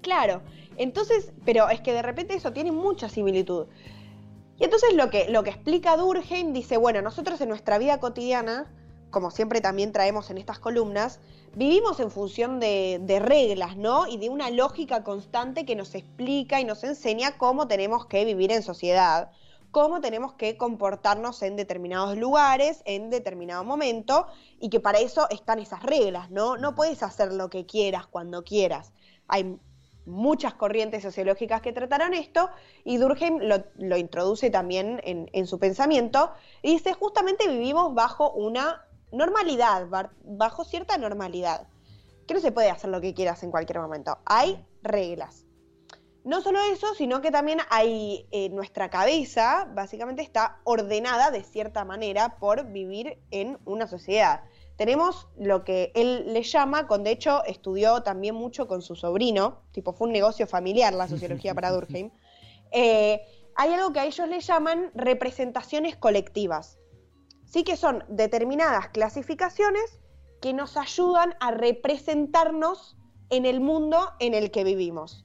Claro, 0.00 0.42
entonces, 0.76 1.32
pero 1.44 1.68
es 1.68 1.80
que 1.80 1.92
de 1.92 2.02
repente 2.02 2.34
eso 2.34 2.52
tiene 2.52 2.70
mucha 2.70 3.08
similitud. 3.08 3.66
Y 4.58 4.64
entonces 4.64 4.94
lo 4.94 5.10
que, 5.10 5.28
lo 5.28 5.42
que 5.42 5.50
explica 5.50 5.96
Durkheim 5.96 6.52
dice, 6.52 6.76
bueno, 6.76 7.02
nosotros 7.02 7.40
en 7.40 7.48
nuestra 7.48 7.78
vida 7.78 8.00
cotidiana, 8.00 8.72
como 9.10 9.30
siempre 9.30 9.60
también 9.60 9.92
traemos 9.92 10.30
en 10.30 10.38
estas 10.38 10.58
columnas, 10.58 11.20
vivimos 11.54 12.00
en 12.00 12.10
función 12.10 12.58
de, 12.58 12.98
de 13.02 13.18
reglas, 13.18 13.76
¿no? 13.76 14.06
Y 14.06 14.16
de 14.16 14.30
una 14.30 14.50
lógica 14.50 15.04
constante 15.04 15.64
que 15.64 15.76
nos 15.76 15.94
explica 15.94 16.60
y 16.60 16.64
nos 16.64 16.84
enseña 16.84 17.36
cómo 17.36 17.68
tenemos 17.68 18.06
que 18.06 18.24
vivir 18.24 18.50
en 18.50 18.62
sociedad, 18.62 19.30
cómo 19.70 20.00
tenemos 20.00 20.32
que 20.34 20.56
comportarnos 20.56 21.42
en 21.42 21.56
determinados 21.56 22.16
lugares, 22.16 22.82
en 22.86 23.10
determinado 23.10 23.62
momento, 23.62 24.26
y 24.58 24.70
que 24.70 24.80
para 24.80 25.00
eso 25.00 25.28
están 25.28 25.58
esas 25.58 25.82
reglas, 25.82 26.30
¿no? 26.30 26.56
No 26.56 26.74
puedes 26.74 27.02
hacer 27.02 27.32
lo 27.32 27.50
que 27.50 27.66
quieras 27.66 28.06
cuando 28.06 28.42
quieras. 28.42 28.92
Hay 29.28 29.58
muchas 30.06 30.54
corrientes 30.54 31.02
sociológicas 31.02 31.60
que 31.60 31.72
trataron 31.72 32.14
esto, 32.14 32.48
y 32.84 32.96
Durkheim 32.96 33.38
lo, 33.40 33.96
introduce 33.96 34.50
también 34.50 35.00
en, 35.04 35.46
su 35.46 35.58
pensamiento, 35.58 36.32
y 36.62 36.72
dice, 36.72 36.92
justamente 36.92 37.48
vivimos 37.48 37.94
bajo 37.94 38.32
una 38.32 38.86
normalidad, 39.12 39.86
bajo 40.24 40.64
cierta 40.64 40.96
normalidad, 40.96 41.66
que 42.26 42.34
no 42.34 42.40
se 42.40 42.52
puede 42.52 42.70
hacer 42.70 42.90
lo 42.90 43.00
que 43.00 43.14
quieras 43.14 43.42
en 43.42 43.50
cualquier 43.50 43.80
momento. 43.80 44.18
Hay 44.24 44.64
reglas. 44.82 45.44
No 46.24 46.40
solo 46.40 46.58
eso, 46.72 46.92
sino 46.94 47.20
que 47.20 47.30
también 47.30 47.60
hay 47.70 48.26
eh, 48.32 48.48
nuestra 48.48 48.90
cabeza, 48.90 49.68
básicamente 49.74 50.22
está 50.22 50.58
ordenada 50.64 51.30
de 51.30 51.44
cierta 51.44 51.84
manera 51.84 52.38
por 52.40 52.66
vivir 52.72 53.18
en 53.30 53.58
una 53.64 53.86
sociedad. 53.86 54.42
Tenemos 54.76 55.28
lo 55.38 55.64
que 55.64 55.90
él 55.94 56.34
le 56.34 56.42
llama, 56.42 56.86
con 56.86 57.02
de 57.02 57.10
hecho 57.10 57.42
estudió 57.44 58.02
también 58.02 58.34
mucho 58.34 58.68
con 58.68 58.82
su 58.82 58.94
sobrino, 58.94 59.62
tipo 59.72 59.94
fue 59.94 60.06
un 60.06 60.12
negocio 60.12 60.46
familiar 60.46 60.92
la 60.92 61.08
sociología 61.08 61.54
para 61.54 61.70
Durkheim. 61.70 62.10
Eh, 62.72 63.22
hay 63.54 63.72
algo 63.72 63.92
que 63.94 64.00
a 64.00 64.04
ellos 64.04 64.28
le 64.28 64.40
llaman 64.40 64.90
representaciones 64.94 65.96
colectivas. 65.96 66.78
Sí 67.46 67.64
que 67.64 67.76
son 67.76 68.04
determinadas 68.08 68.88
clasificaciones 68.90 70.00
que 70.42 70.52
nos 70.52 70.76
ayudan 70.76 71.34
a 71.40 71.52
representarnos 71.52 72.98
en 73.30 73.46
el 73.46 73.60
mundo 73.60 74.10
en 74.20 74.34
el 74.34 74.50
que 74.50 74.62
vivimos. 74.62 75.24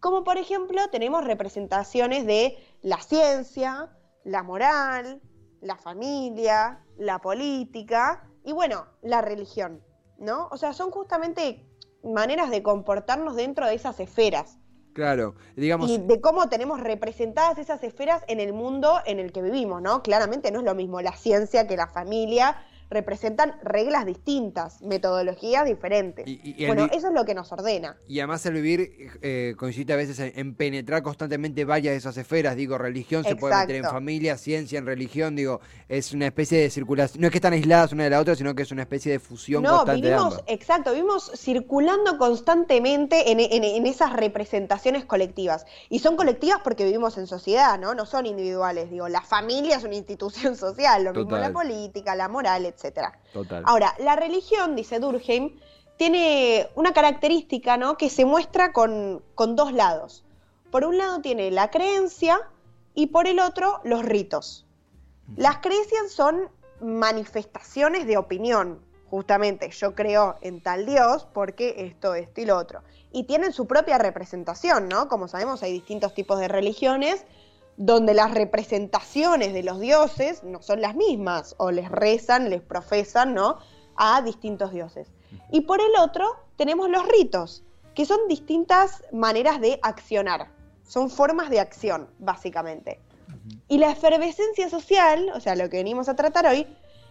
Como 0.00 0.24
por 0.24 0.38
ejemplo 0.38 0.88
tenemos 0.90 1.24
representaciones 1.24 2.24
de 2.24 2.56
la 2.80 3.02
ciencia, 3.02 3.90
la 4.24 4.42
moral, 4.42 5.20
la 5.60 5.76
familia, 5.76 6.82
la 6.96 7.18
política 7.18 8.27
y 8.48 8.52
bueno, 8.52 8.86
la 9.02 9.20
religión, 9.20 9.84
¿no? 10.16 10.48
O 10.50 10.56
sea, 10.56 10.72
son 10.72 10.90
justamente 10.90 11.68
maneras 12.02 12.48
de 12.48 12.62
comportarnos 12.62 13.36
dentro 13.36 13.66
de 13.66 13.74
esas 13.74 14.00
esferas. 14.00 14.56
Claro, 14.94 15.34
digamos. 15.54 15.90
Y 15.90 15.98
de 15.98 16.18
cómo 16.22 16.48
tenemos 16.48 16.80
representadas 16.80 17.58
esas 17.58 17.84
esferas 17.84 18.24
en 18.26 18.40
el 18.40 18.54
mundo 18.54 19.00
en 19.04 19.18
el 19.18 19.32
que 19.32 19.42
vivimos, 19.42 19.82
¿no? 19.82 20.02
Claramente 20.02 20.50
no 20.50 20.60
es 20.60 20.64
lo 20.64 20.74
mismo 20.74 21.02
la 21.02 21.14
ciencia 21.14 21.66
que 21.66 21.76
la 21.76 21.88
familia 21.88 22.56
representan 22.90 23.54
reglas 23.62 24.06
distintas, 24.06 24.80
metodologías 24.82 25.66
diferentes. 25.66 26.26
bueno, 26.66 26.88
eso 26.92 27.08
es 27.08 27.14
lo 27.14 27.24
que 27.24 27.34
nos 27.34 27.52
ordena. 27.52 27.96
Y 28.06 28.20
además 28.20 28.44
el 28.46 28.54
vivir 28.54 29.10
eh, 29.22 29.54
consiste 29.58 29.92
a 29.92 29.96
veces 29.96 30.18
en, 30.18 30.54
penetrar 30.54 31.02
constantemente 31.02 31.64
varias 31.64 31.92
de 31.92 31.98
esas 31.98 32.16
esferas. 32.16 32.56
Digo, 32.56 32.78
religión 32.78 33.24
se 33.24 33.36
puede 33.36 33.56
meter 33.56 33.76
en 33.76 33.84
familia, 33.84 34.38
ciencia 34.38 34.78
en 34.78 34.86
religión. 34.86 35.36
Digo, 35.36 35.60
es 35.88 36.12
una 36.12 36.26
especie 36.26 36.58
de 36.60 36.70
circulación. 36.70 37.20
No 37.20 37.26
es 37.26 37.30
que 37.30 37.38
están 37.38 37.52
aisladas 37.52 37.92
una 37.92 38.04
de 38.04 38.10
la 38.10 38.20
otra, 38.20 38.34
sino 38.34 38.54
que 38.54 38.62
es 38.62 38.72
una 38.72 38.82
especie 38.82 39.12
de 39.12 39.18
fusión 39.18 39.62
no, 39.62 39.76
constante 39.76 40.08
vivimos, 40.08 40.42
Exacto, 40.46 40.92
vivimos 40.92 41.30
circulando 41.34 42.18
constantemente 42.18 43.30
en, 43.30 43.86
esas 43.86 44.12
representaciones 44.14 45.04
colectivas. 45.04 45.66
Y 45.88 45.98
son 45.98 46.16
colectivas 46.16 46.60
porque 46.64 46.84
vivimos 46.84 47.18
en 47.18 47.26
sociedad, 47.26 47.78
¿no? 47.78 47.94
No 47.94 48.06
son 48.06 48.26
individuales. 48.26 48.90
Digo, 48.90 49.08
la 49.08 49.22
familia 49.22 49.76
es 49.76 49.84
una 49.84 49.94
institución 49.94 50.56
social, 50.56 51.04
lo 51.04 51.12
mismo 51.12 51.36
la 51.36 51.52
política, 51.52 52.14
la 52.14 52.28
moral, 52.28 52.64
etc. 52.66 52.77
Ahora, 53.64 53.94
la 53.98 54.16
religión, 54.16 54.76
dice 54.76 54.98
Durkheim, 54.98 55.58
tiene 55.98 56.68
una 56.76 56.92
característica 56.92 57.76
¿no? 57.76 57.96
que 57.96 58.08
se 58.08 58.24
muestra 58.24 58.72
con, 58.72 59.22
dos 59.36 59.72
lados. 59.72 60.24
Por 60.70 60.84
un 60.84 60.96
lado 60.96 61.20
tiene 61.20 61.50
la 61.50 61.70
creencia 61.70 62.40
y 62.94 63.08
por 63.08 63.26
el 63.26 63.40
otro 63.40 63.80
los 63.84 64.04
ritos. 64.04 64.64
Las 65.36 65.58
creencias 65.58 66.10
son 66.10 66.48
manifestaciones 66.80 68.06
de 68.06 68.16
opinión, 68.16 68.80
justamente 69.10 69.70
yo 69.70 69.94
creo 69.94 70.36
en 70.40 70.62
tal 70.62 70.86
Dios 70.86 71.26
porque 71.32 71.74
esto, 71.78 72.14
esto 72.14 72.40
y 72.40 72.44
lo 72.44 72.56
otro. 72.56 72.82
Y 73.10 73.24
tienen 73.24 73.52
su 73.52 73.66
propia 73.66 73.98
representación, 73.98 74.88
¿no? 74.88 75.08
Como 75.08 75.28
sabemos 75.28 75.62
hay 75.62 75.72
distintos 75.72 76.14
tipos 76.14 76.38
de 76.38 76.48
religiones 76.48 77.24
donde 77.78 78.12
las 78.12 78.32
representaciones 78.32 79.54
de 79.54 79.62
los 79.62 79.78
dioses 79.78 80.42
no 80.42 80.60
son 80.60 80.82
las 80.82 80.96
mismas, 80.96 81.54
o 81.58 81.70
les 81.70 81.88
rezan, 81.88 82.50
les 82.50 82.60
profesan, 82.60 83.34
¿no? 83.34 83.58
A 83.94 84.20
distintos 84.20 84.72
dioses. 84.72 85.12
Y 85.52 85.60
por 85.60 85.80
el 85.80 85.92
otro 86.00 86.28
tenemos 86.56 86.90
los 86.90 87.06
ritos, 87.06 87.62
que 87.94 88.04
son 88.04 88.18
distintas 88.28 89.04
maneras 89.12 89.60
de 89.60 89.78
accionar, 89.82 90.50
son 90.82 91.08
formas 91.08 91.50
de 91.50 91.60
acción, 91.60 92.08
básicamente. 92.18 93.00
Y 93.68 93.78
la 93.78 93.92
efervescencia 93.92 94.68
social, 94.68 95.30
o 95.34 95.40
sea, 95.40 95.54
lo 95.54 95.70
que 95.70 95.76
venimos 95.76 96.08
a 96.08 96.16
tratar 96.16 96.46
hoy, 96.46 96.66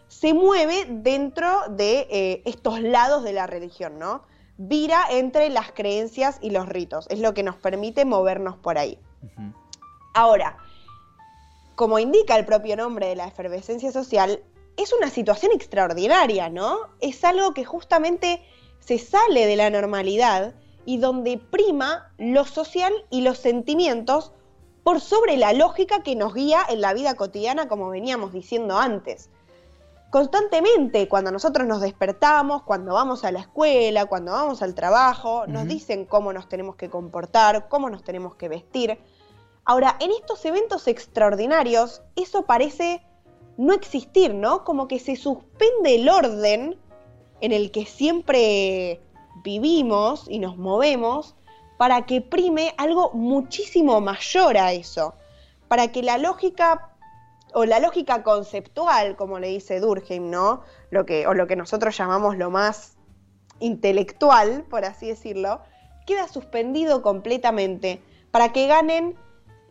se 0.10 0.34
mueve 0.34 0.86
dentro 0.90 1.62
de 1.70 2.08
eh, 2.10 2.42
estos 2.44 2.82
lados 2.82 3.24
de 3.24 3.32
la 3.32 3.48
religión, 3.48 4.00
¿no? 4.00 4.24
Vira 4.58 5.06
entre 5.12 5.50
las 5.50 5.72
creencias 5.72 6.40
y 6.42 6.50
los 6.50 6.68
ritos, 6.68 7.08
es 7.10 7.20
lo 7.20 7.34
que 7.34 7.44
nos 7.44 7.56
permite 7.56 8.04
movernos 8.04 8.58
por 8.58 8.78
ahí. 8.78 9.00
Ahora, 10.14 10.58
como 11.76 12.00
indica 12.00 12.36
el 12.36 12.46
propio 12.46 12.76
nombre 12.76 13.08
de 13.08 13.16
la 13.16 13.28
efervescencia 13.28 13.92
social, 13.92 14.44
es 14.78 14.94
una 14.94 15.10
situación 15.10 15.52
extraordinaria, 15.54 16.50
¿no? 16.50 16.78
Es 17.02 17.24
algo 17.24 17.54
que 17.54 17.66
justamente 17.66 18.42
se 18.80 18.98
sale 19.00 19.46
de 19.46 19.56
la 19.56 19.70
normalidad 19.70 20.56
y 20.86 20.98
donde 20.98 21.38
prima 21.38 22.12
lo 22.18 22.46
social 22.46 22.94
y 23.10 23.22
los 23.22 23.38
sentimientos 23.38 24.32
por 24.84 25.02
sobre 25.02 25.36
la 25.36 25.52
lógica 25.52 26.02
que 26.02 26.16
nos 26.16 26.34
guía 26.34 26.62
en 26.70 26.80
la 26.80 26.94
vida 26.94 27.16
cotidiana, 27.16 27.68
como 27.68 27.90
veníamos 27.90 28.32
diciendo 28.32 28.78
antes. 28.78 29.30
Constantemente, 30.10 31.10
cuando 31.10 31.30
nosotros 31.30 31.68
nos 31.68 31.82
despertamos, 31.82 32.64
cuando 32.64 32.94
vamos 32.94 33.26
a 33.26 33.32
la 33.32 33.42
escuela, 33.42 34.06
cuando 34.06 34.32
vamos 34.32 34.62
al 34.62 34.74
trabajo, 34.74 35.46
nos 35.48 35.68
dicen 35.68 36.06
cómo 36.06 36.32
nos 36.32 36.48
tenemos 36.48 36.78
que 36.78 36.90
comportar, 36.90 37.68
cómo 37.68 37.90
nos 37.90 38.06
tenemos 38.06 38.36
que 38.36 38.48
vestir. 38.48 38.98
Ahora, 39.70 39.98
en 40.00 40.12
estos 40.12 40.46
eventos 40.46 40.88
extraordinarios, 40.88 42.02
eso 42.16 42.46
parece 42.46 43.02
no 43.58 43.74
existir, 43.74 44.34
¿no? 44.34 44.64
Como 44.64 44.88
que 44.88 44.98
se 44.98 45.18
suspende 45.18 45.96
el 45.96 46.08
orden 46.08 46.80
en 47.42 47.52
el 47.52 47.70
que 47.72 47.86
siempre 47.86 49.02
vivimos 49.44 50.26
y 50.30 50.40
nos 50.40 50.56
movemos 50.56 51.36
para 51.78 52.06
que 52.06 52.22
prime 52.22 52.74
algo 52.78 53.12
muchísimo 53.12 54.00
mayor 54.00 54.58
a 54.58 54.72
eso, 54.72 55.16
para 55.68 55.92
que 55.92 56.02
la 56.02 56.18
lógica 56.18 56.94
o 57.54 57.66
la 57.66 57.82
lógica 57.82 58.24
conceptual, 58.24 59.18
como 59.18 59.38
le 59.38 59.50
dice 59.50 59.82
Durkheim, 59.82 60.30
¿no? 60.30 60.62
Lo 60.92 61.06
que, 61.06 61.28
o 61.28 61.34
lo 61.34 61.46
que 61.46 61.58
nosotros 61.58 61.98
llamamos 61.98 62.38
lo 62.38 62.50
más 62.50 62.96
intelectual, 63.60 64.64
por 64.70 64.86
así 64.86 65.08
decirlo, 65.08 65.60
queda 66.06 66.30
suspendido 66.30 67.02
completamente 67.02 68.02
para 68.32 68.54
que 68.54 68.68
ganen 68.68 69.18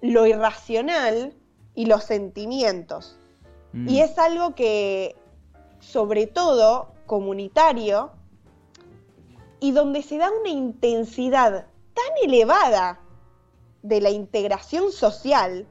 lo 0.01 0.27
irracional 0.27 1.35
y 1.75 1.87
los 1.87 2.05
sentimientos. 2.05 3.19
Mm. 3.73 3.89
Y 3.89 4.01
es 4.01 4.19
algo 4.19 4.55
que, 4.55 5.17
sobre 5.81 6.27
todo, 6.27 6.93
comunitario, 7.07 8.11
y 9.61 9.73
donde 9.73 10.03
se 10.03 10.19
da 10.19 10.31
una 10.31 10.51
intensidad 10.51 11.67
tan 11.95 12.13
elevada 12.25 13.01
de 13.83 14.01
la 14.01 14.11
integración 14.11 14.93
social, 14.93 15.67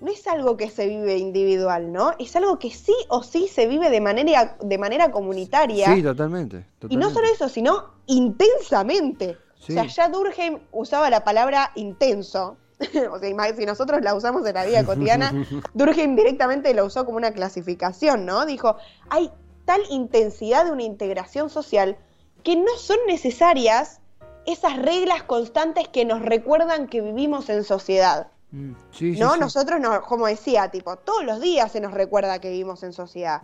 no 0.00 0.10
es 0.12 0.26
algo 0.26 0.56
que 0.56 0.68
se 0.68 0.86
vive 0.86 1.16
individual, 1.16 1.92
¿no? 1.92 2.12
Es 2.18 2.36
algo 2.36 2.58
que 2.58 2.70
sí 2.70 2.94
o 3.08 3.22
sí 3.22 3.48
se 3.48 3.66
vive 3.66 3.90
de 3.90 4.00
manera, 4.00 4.56
de 4.60 4.78
manera 4.78 5.10
comunitaria. 5.10 5.94
Sí, 5.94 6.02
totalmente, 6.02 6.66
Y 6.88 6.96
no 6.96 7.10
solo 7.10 7.26
eso, 7.28 7.48
sino 7.48 7.94
intensamente. 8.06 9.38
O 9.58 9.72
sea, 9.72 9.86
ya 9.86 10.08
Durkheim 10.08 10.58
usaba 10.70 11.10
la 11.10 11.24
palabra 11.24 11.72
intenso 11.74 12.56
o 13.10 13.18
sea, 13.18 13.54
si 13.56 13.66
nosotros 13.66 14.02
la 14.02 14.14
usamos 14.14 14.46
en 14.46 14.54
la 14.54 14.66
vida 14.66 14.84
cotidiana, 14.84 15.32
Durkheim 15.74 16.14
directamente 16.14 16.72
la 16.74 16.84
usó 16.84 17.04
como 17.04 17.16
una 17.16 17.32
clasificación, 17.32 18.26
¿no? 18.26 18.44
Dijo, 18.44 18.76
hay 19.08 19.30
tal 19.64 19.80
intensidad 19.90 20.64
de 20.64 20.72
una 20.72 20.82
integración 20.82 21.48
social 21.50 21.96
que 22.42 22.56
no 22.56 22.76
son 22.78 22.98
necesarias 23.06 24.00
esas 24.46 24.76
reglas 24.80 25.24
constantes 25.24 25.88
que 25.88 26.04
nos 26.04 26.22
recuerdan 26.22 26.86
que 26.86 27.00
vivimos 27.00 27.48
en 27.48 27.64
sociedad. 27.64 28.28
Mm, 28.52 28.72
¿No? 29.18 29.36
Nosotros, 29.36 29.80
no, 29.80 30.00
como 30.02 30.26
decía, 30.26 30.70
tipo, 30.70 30.96
todos 30.96 31.24
los 31.24 31.40
días 31.40 31.72
se 31.72 31.80
nos 31.80 31.92
recuerda 31.92 32.38
que 32.38 32.50
vivimos 32.50 32.82
en 32.84 32.92
sociedad. 32.92 33.42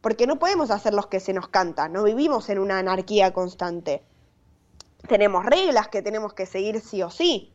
Porque 0.00 0.26
no 0.26 0.38
podemos 0.38 0.70
hacer 0.70 0.94
los 0.94 1.06
que 1.06 1.20
se 1.20 1.32
nos 1.32 1.48
canta, 1.48 1.88
no 1.88 2.02
vivimos 2.02 2.48
en 2.48 2.58
una 2.58 2.78
anarquía 2.78 3.32
constante. 3.32 4.02
Tenemos 5.08 5.44
reglas 5.46 5.88
que 5.88 6.02
tenemos 6.02 6.32
que 6.32 6.46
seguir 6.46 6.80
sí 6.80 7.02
o 7.02 7.10
sí. 7.10 7.52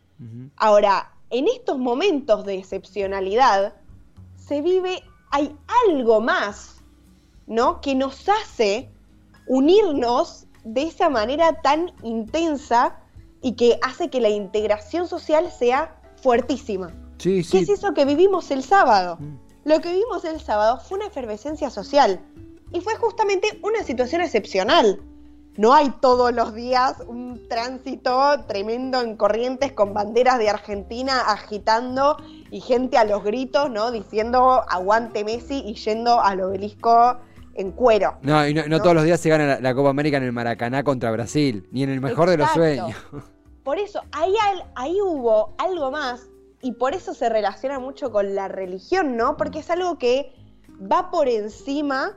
Ahora, 0.55 1.15
en 1.29 1.48
estos 1.48 1.77
momentos 1.77 2.46
de 2.46 2.55
excepcionalidad 2.55 3.74
se 4.36 4.62
vive, 4.62 5.03
hay 5.32 5.55
algo 5.88 6.22
más, 6.22 6.82
¿no? 7.48 7.82
Que 7.82 7.96
nos 7.96 8.29
hace 8.29 8.89
unirnos 9.48 10.48
de 10.63 10.84
esa 10.84 11.10
manera 11.10 11.62
tan 11.62 11.91
intensa 12.03 13.00
y 13.41 13.53
que 13.53 13.79
hace 13.82 14.10
que 14.10 14.22
la 14.22 14.29
integración 14.29 15.08
social 15.08 15.51
sea 15.51 16.00
fuertísima. 16.22 16.89
Sí, 17.17 17.38
¿Qué 17.38 17.44
sí. 17.44 17.58
es 17.60 17.70
eso 17.70 17.94
que 17.94 18.05
vivimos 18.05 18.50
el 18.51 18.63
sábado? 18.63 19.17
Mm. 19.20 19.38
Lo 19.65 19.82
que 19.82 19.89
vivimos 19.89 20.25
el 20.25 20.39
sábado 20.39 20.79
fue 20.79 20.98
una 20.98 21.08
efervescencia 21.08 21.70
social 21.70 22.20
y 22.72 22.82
fue 22.82 22.96
justamente 22.96 23.60
una 23.63 23.84
situación 23.84 24.22
excepcional. 24.22 25.01
No 25.58 25.74
hay 25.74 25.90
todos 26.02 26.34
los 26.34 26.54
días 26.54 27.02
un 27.08 27.48
tránsito 27.48 28.44
tremendo 28.46 29.02
en 29.02 29.16
corrientes 29.16 29.72
con 29.72 29.94
banderas 29.94 30.38
de 30.38 30.50
Argentina 30.50 31.22
agitando 31.28 32.18
y 32.52 32.60
gente 32.60 32.98
a 32.98 33.06
los 33.06 33.24
gritos, 33.24 33.70
¿no? 33.70 33.92
Diciendo 33.92 34.64
aguante 34.68 35.24
Messi 35.24 35.64
y 35.66 35.76
yendo 35.76 36.20
al 36.20 36.42
obelisco 36.42 37.18
en 37.54 37.72
cuero. 37.72 38.18
No, 38.22 38.46
y 38.46 38.54
no, 38.54 38.64
no 38.64 38.68
¿no? 38.68 38.82
todos 38.82 38.96
los 38.96 39.06
días 39.06 39.20
se 39.20 39.30
gana 39.30 39.46
la, 39.46 39.60
la 39.62 39.74
Copa 39.74 39.90
América 39.90 40.18
en 40.18 40.24
el 40.24 40.34
Maracaná 40.34 40.84
contra 40.84 41.10
Brasil, 41.12 41.68
ni 41.72 41.84
en 41.84 41.90
el 41.90 42.02
mejor 42.02 42.30
de 42.30 42.38
los 42.38 42.50
sueños. 42.52 42.98
Por 43.64 43.80
eso, 43.80 44.02
ahí, 44.12 44.36
ahí 44.76 45.02
hubo 45.02 45.56
algo 45.58 45.90
más 45.90 46.28
y 46.62 46.74
por 46.74 46.94
eso 46.94 47.16
se 47.16 47.30
relaciona 47.30 47.80
mucho 47.80 48.12
con 48.12 48.36
la 48.36 48.48
religión, 48.48 49.18
¿no? 49.18 49.38
Porque 49.38 49.58
es 49.58 49.72
algo 49.72 49.98
que 49.98 50.34
va 50.80 51.10
por 51.10 51.28
encima 51.28 52.12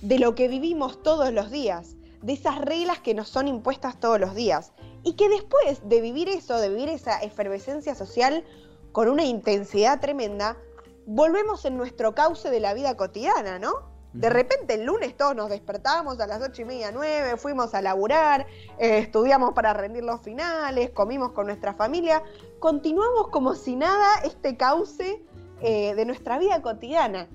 de 0.00 0.18
lo 0.18 0.34
que 0.34 0.48
vivimos 0.48 1.02
todos 1.02 1.30
los 1.30 1.50
días, 1.50 1.97
de 2.22 2.32
esas 2.32 2.58
reglas 2.60 2.98
que 3.00 3.14
nos 3.14 3.28
son 3.28 3.48
impuestas 3.48 4.00
todos 4.00 4.18
los 4.18 4.34
días. 4.34 4.72
Y 5.02 5.14
que 5.14 5.28
después 5.28 5.88
de 5.88 6.00
vivir 6.00 6.28
eso, 6.28 6.58
de 6.58 6.68
vivir 6.68 6.88
esa 6.88 7.20
efervescencia 7.20 7.94
social 7.94 8.44
con 8.92 9.08
una 9.08 9.24
intensidad 9.24 10.00
tremenda, 10.00 10.56
volvemos 11.06 11.64
en 11.64 11.76
nuestro 11.76 12.14
cauce 12.14 12.50
de 12.50 12.60
la 12.60 12.74
vida 12.74 12.96
cotidiana, 12.96 13.58
¿no? 13.58 13.72
De 14.12 14.30
repente 14.30 14.74
el 14.74 14.84
lunes 14.84 15.16
todos 15.16 15.36
nos 15.36 15.50
despertamos 15.50 16.18
a 16.18 16.26
las 16.26 16.42
ocho 16.42 16.62
y 16.62 16.64
media, 16.64 16.90
nueve, 16.90 17.36
fuimos 17.36 17.74
a 17.74 17.82
laburar, 17.82 18.46
eh, 18.78 18.98
estudiamos 18.98 19.52
para 19.52 19.74
rendir 19.74 20.02
los 20.02 20.22
finales, 20.22 20.90
comimos 20.90 21.32
con 21.32 21.46
nuestra 21.46 21.74
familia, 21.74 22.22
continuamos 22.58 23.28
como 23.28 23.54
si 23.54 23.76
nada 23.76 24.20
este 24.24 24.56
cauce 24.56 25.22
eh, 25.60 25.94
de 25.94 26.04
nuestra 26.06 26.38
vida 26.38 26.62
cotidiana. 26.62 27.28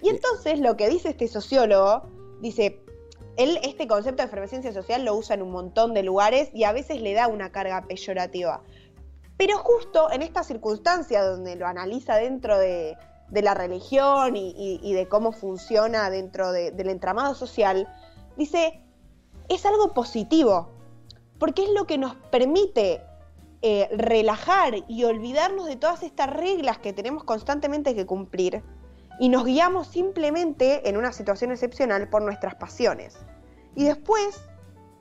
Y 0.00 0.10
entonces 0.10 0.60
lo 0.60 0.76
que 0.76 0.88
dice 0.88 1.10
este 1.10 1.26
sociólogo, 1.26 2.02
dice, 2.40 2.81
él 3.36 3.58
este 3.62 3.86
concepto 3.86 4.22
de 4.22 4.26
efervescencia 4.26 4.72
social 4.72 5.04
lo 5.04 5.14
usa 5.14 5.34
en 5.34 5.42
un 5.42 5.50
montón 5.50 5.94
de 5.94 6.02
lugares 6.02 6.50
y 6.52 6.64
a 6.64 6.72
veces 6.72 7.00
le 7.00 7.14
da 7.14 7.28
una 7.28 7.50
carga 7.50 7.82
peyorativa. 7.82 8.62
Pero 9.36 9.58
justo 9.58 10.10
en 10.12 10.22
esta 10.22 10.42
circunstancia 10.44 11.24
donde 11.24 11.56
lo 11.56 11.66
analiza 11.66 12.16
dentro 12.16 12.58
de, 12.58 12.96
la 13.30 13.54
religión 13.54 14.36
y, 14.36 14.92
de 14.92 15.08
cómo 15.08 15.32
funciona 15.32 16.10
dentro 16.10 16.52
de- 16.52 16.70
del 16.70 16.90
entramado 16.90 17.34
social, 17.34 17.88
dice, 18.36 18.82
es 19.48 19.64
algo 19.64 19.94
positivo, 19.94 20.68
porque 21.38 21.64
es 21.64 21.70
lo 21.70 21.86
que 21.86 21.96
nos 21.96 22.14
permite 22.30 23.00
eh, 23.62 23.88
relajar 23.92 24.74
y 24.88 25.04
olvidarnos 25.04 25.66
de 25.66 25.76
todas 25.76 26.02
estas 26.02 26.28
reglas 26.28 26.78
que 26.78 26.92
tenemos 26.92 27.24
constantemente 27.24 27.94
que 27.94 28.06
cumplir 28.06 28.62
y 29.22 29.28
nos 29.28 29.44
guiamos 29.44 29.86
simplemente 29.86 30.88
en 30.88 30.96
una 30.96 31.12
situación 31.12 31.52
excepcional 31.52 32.08
por 32.08 32.22
nuestras 32.22 32.56
pasiones. 32.56 33.16
Y 33.76 33.84
después 33.84 34.42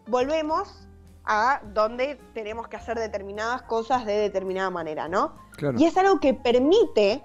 volvemos 0.05 0.87
a 1.25 1.59
donde 1.73 2.19
tenemos 2.35 2.67
que 2.67 2.77
hacer 2.77 2.99
determinadas 2.99 3.63
cosas 3.63 4.05
de 4.05 4.13
determinada 4.13 4.69
manera, 4.69 5.07
¿no? 5.07 5.33
Claro. 5.53 5.79
Y 5.79 5.85
es 5.85 5.97
algo 5.97 6.19
que 6.19 6.35
permite 6.35 7.23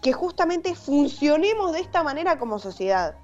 que 0.00 0.14
justamente 0.14 0.74
funcionemos 0.74 1.74
de 1.74 1.80
esta 1.80 2.02
manera 2.02 2.38
como 2.38 2.58
sociedad. 2.58 3.14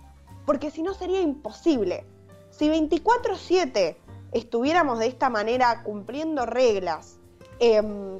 Porque 0.45 0.71
si 0.71 0.83
no 0.83 0.93
sería 0.93 1.23
imposible. 1.23 2.05
Si 2.51 2.69
24/7 2.69 3.97
estuviéramos 4.33 4.99
de 4.99 5.07
esta 5.07 5.31
manera 5.31 5.83
cumpliendo 5.83 6.45
reglas 6.45 7.17
em, 7.59 8.19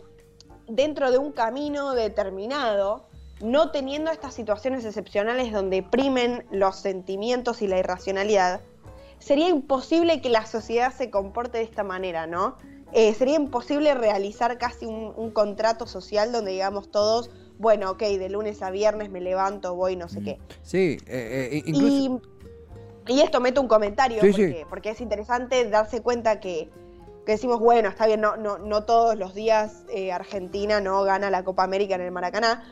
dentro 0.67 1.11
de 1.11 1.19
un 1.19 1.33
camino 1.33 1.93
determinado, 1.93 3.08
no 3.41 3.71
teniendo 3.71 4.11
estas 4.11 4.35
situaciones 4.35 4.85
excepcionales 4.85 5.53
donde 5.53 5.83
primen 5.83 6.45
los 6.51 6.77
sentimientos 6.77 7.63
y 7.63 7.69
la 7.69 7.79
irracionalidad, 7.79 8.61
sería 9.19 9.49
imposible 9.49 10.21
que 10.21 10.29
la 10.29 10.47
sociedad 10.47 10.93
se 10.93 11.11
comporte 11.11 11.59
de 11.59 11.65
esta 11.65 11.85
manera, 11.85 12.27
¿no? 12.27 12.57
Eh, 12.93 13.13
sería 13.15 13.37
imposible 13.37 13.95
realizar 13.95 14.59
casi 14.59 14.87
un, 14.87 15.13
un 15.17 15.31
contrato 15.31 15.87
social 15.87 16.33
donde 16.33 16.53
digamos 16.53 16.91
todos, 16.91 17.31
bueno, 17.59 17.91
ok, 17.91 18.01
de 18.01 18.29
lunes 18.29 18.63
a 18.63 18.71
viernes 18.71 19.11
me 19.11 19.21
levanto, 19.21 19.75
voy, 19.75 19.97
no 19.97 20.09
sé 20.09 20.23
qué. 20.23 20.39
Sí, 20.63 20.97
eh, 21.07 21.51
eh, 21.53 21.63
incluso... 21.67 22.23
Y, 23.09 23.15
y 23.15 23.21
esto 23.21 23.41
meto 23.41 23.61
un 23.61 23.69
comentario 23.69 24.21
Sí, 24.21 24.29
porque, 24.29 24.53
sí. 24.53 24.67
porque 24.69 24.91
es 24.91 25.01
interesante 25.01 25.69
darse 25.69 26.03
cuenta 26.03 26.41
que, 26.41 26.71
que 27.27 27.33
decimos, 27.33 27.59
bueno, 27.59 27.89
está 27.89 28.07
bien, 28.07 28.21
no, 28.21 28.37
no, 28.37 28.59
no 28.59 28.85
todos 28.85 29.17
los 29.17 29.35
días 29.35 29.85
eh, 29.93 30.13
Argentina 30.13 30.81
no 30.81 31.03
gana 31.03 31.31
la 31.31 31.45
Copa 31.45 31.65
América 31.65 31.95
en 31.95 32.03
el 32.03 32.11
Maracaná, 32.11 32.65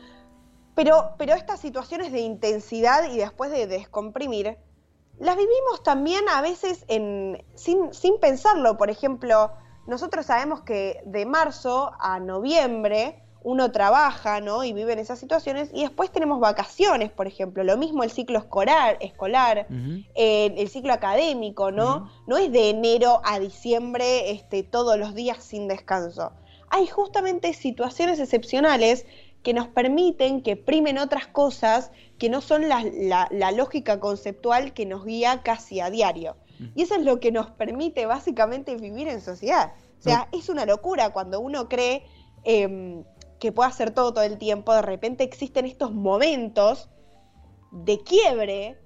pero, 0.77 1.15
pero 1.17 1.33
estas 1.33 1.59
situaciones 1.59 2.11
de 2.11 2.19
intensidad 2.19 3.11
y 3.11 3.17
después 3.17 3.49
de 3.49 3.65
descomprimir, 3.65 4.59
las 5.17 5.35
vivimos 5.35 5.81
también 5.81 6.23
a 6.29 6.43
veces 6.43 6.85
en, 6.87 7.43
sin, 7.55 7.91
sin 7.95 8.19
pensarlo. 8.19 8.77
Por 8.77 8.91
ejemplo, 8.91 9.53
nosotros 9.87 10.27
sabemos 10.27 10.61
que 10.61 11.01
de 11.03 11.25
marzo 11.25 11.93
a 11.99 12.19
noviembre 12.19 13.23
uno 13.41 13.71
trabaja, 13.71 14.39
¿no? 14.39 14.63
Y 14.63 14.71
vive 14.71 14.93
en 14.93 14.99
esas 14.99 15.17
situaciones 15.17 15.71
y 15.73 15.81
después 15.81 16.11
tenemos 16.11 16.39
vacaciones, 16.39 17.09
por 17.09 17.25
ejemplo. 17.25 17.63
Lo 17.63 17.75
mismo 17.75 18.03
el 18.03 18.11
ciclo 18.11 18.37
escolar, 18.37 18.97
escolar 18.99 19.65
eh, 20.13 20.53
el 20.57 20.69
ciclo 20.69 20.93
académico, 20.93 21.71
¿no? 21.71 22.11
No 22.27 22.37
es 22.37 22.51
de 22.51 22.69
enero 22.69 23.19
a 23.25 23.39
diciembre 23.39 24.29
este, 24.29 24.61
todos 24.61 24.99
los 24.99 25.15
días 25.15 25.43
sin 25.43 25.67
descanso. 25.67 26.33
Hay 26.69 26.85
justamente 26.85 27.53
situaciones 27.53 28.19
excepcionales 28.19 29.07
que 29.43 29.53
nos 29.53 29.67
permiten 29.67 30.41
que 30.41 30.55
primen 30.57 30.97
otras 30.97 31.27
cosas 31.27 31.91
que 32.17 32.29
no 32.29 32.41
son 32.41 32.67
la, 32.67 32.83
la- 32.93 33.27
la 33.31 33.51
lógica 33.51 33.99
conceptual 33.99 34.73
que 34.73 34.85
nos 34.85 35.05
guía 35.05 35.41
casi 35.43 35.79
a 35.79 35.89
diario. 35.89 36.35
Y 36.75 36.81
eso 36.81 36.95
es 36.95 37.03
lo 37.03 37.19
que 37.19 37.31
nos 37.31 37.51
permite 37.51 38.05
básicamente 38.07 38.75
vivir 38.75 39.07
en 39.07 39.21
sociedad. 39.21 39.73
O 39.99 40.01
sea, 40.01 40.27
es 40.31 40.49
una 40.49 40.65
locura 40.65 41.11
cuando 41.11 41.39
uno 41.39 41.69
cree 41.69 42.03
em, 42.43 43.03
que 43.39 43.51
puede 43.51 43.69
hacer 43.69 43.91
todo 43.91 44.11
todo 44.13 44.23
el 44.23 44.37
tiempo, 44.39 44.73
de 44.73 44.81
repente 44.81 45.23
existen 45.23 45.65
estos 45.65 45.91
momentos 45.93 46.89
de 47.71 47.99
quiebre 48.01 48.79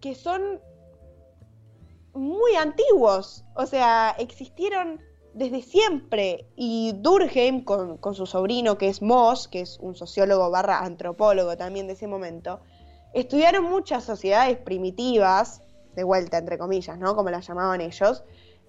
que 0.00 0.14
son 0.16 0.60
muy 2.14 2.54
antiguos. 2.56 3.44
O 3.54 3.66
sea, 3.66 4.14
existieron 4.18 5.00
desde 5.38 5.62
siempre. 5.62 6.46
Y 6.56 6.92
Durkheim, 6.96 7.62
con, 7.64 8.14
su 8.14 8.26
sobrino 8.26 8.76
que 8.76 8.88
es 8.88 9.00
Moss, 9.00 9.48
que 9.48 9.60
es 9.60 9.78
un 9.80 9.94
sociólogo 9.94 10.50
barra 10.50 10.80
antropólogo 10.80 11.56
también 11.56 11.86
de 11.86 11.92
ese 11.92 12.08
momento, 12.08 12.60
estudiaron 13.14 13.64
muchas 13.64 14.04
sociedades 14.04 14.58
primitivas, 14.58 15.62
de 15.94 16.04
vuelta 16.04 16.38
entre 16.38 16.58
comillas, 16.58 16.98
¿no? 16.98 17.14
Como 17.14 17.30
las 17.30 17.46
llamaban 17.46 17.80
ellos, 17.80 18.24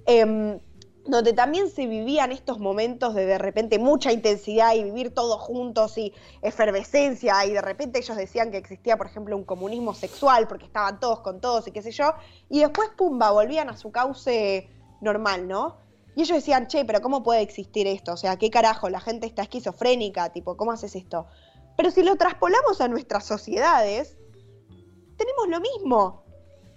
em, 0.06 0.60
donde 1.06 1.34
también 1.34 1.70
se 1.70 1.88
vivían 1.88 2.32
estos 2.32 2.60
momentos 2.60 3.16
de 3.16 3.26
de 3.26 3.38
repente 3.40 3.80
mucha 3.80 4.12
intensidad 4.12 4.76
y 4.76 4.84
vivir 4.84 5.14
todos 5.14 5.42
juntos 5.42 5.98
y 5.98 6.14
efervescencia 6.42 7.46
y 7.46 7.52
de 7.52 7.62
repente 7.62 8.00
ellos 8.00 8.16
decían 8.16 8.52
que 8.52 8.58
existía 8.58 8.96
por 8.98 9.08
ejemplo 9.08 9.36
un 9.36 9.44
comunismo 9.44 9.94
sexual 9.96 10.48
porque 10.48 10.66
estaban 10.66 11.00
todos 11.00 11.22
con 11.22 11.42
todos 11.42 11.68
y 11.68 11.72
qué 11.72 11.82
sé 11.82 11.92
yo 11.92 12.14
y 12.48 12.60
después 12.60 12.90
pumba 12.96 13.32
volvían 13.32 13.70
a 13.70 13.78
su 13.78 13.92
cauce 13.92 14.70
normal, 15.02 15.48
¿no? 15.48 15.78
Y 16.20 16.24
ellos 16.24 16.36
decían, 16.36 16.68
che, 16.68 16.84
pero 16.84 17.00
¿cómo 17.00 17.24
puede 17.24 17.40
existir 17.40 17.88
esto? 17.88 18.12
O 18.12 18.18
sea, 18.18 18.36
¿qué 18.36 18.50
carajo? 18.50 18.90
La 18.90 19.00
gente 19.00 19.26
está 19.26 19.44
esquizofrénica, 19.44 20.34
tipo, 20.34 20.58
¿cómo 20.58 20.74
haces 20.74 20.96
esto? 20.96 21.28
Pero 21.78 21.92
si 21.92 22.04
lo 22.04 22.18
traspolamos 22.18 22.82
a 22.82 22.90
nuestras 22.90 23.24
sociedades, 23.26 24.18
tenemos 25.16 25.48
lo 25.48 25.62
mismo. 25.62 26.26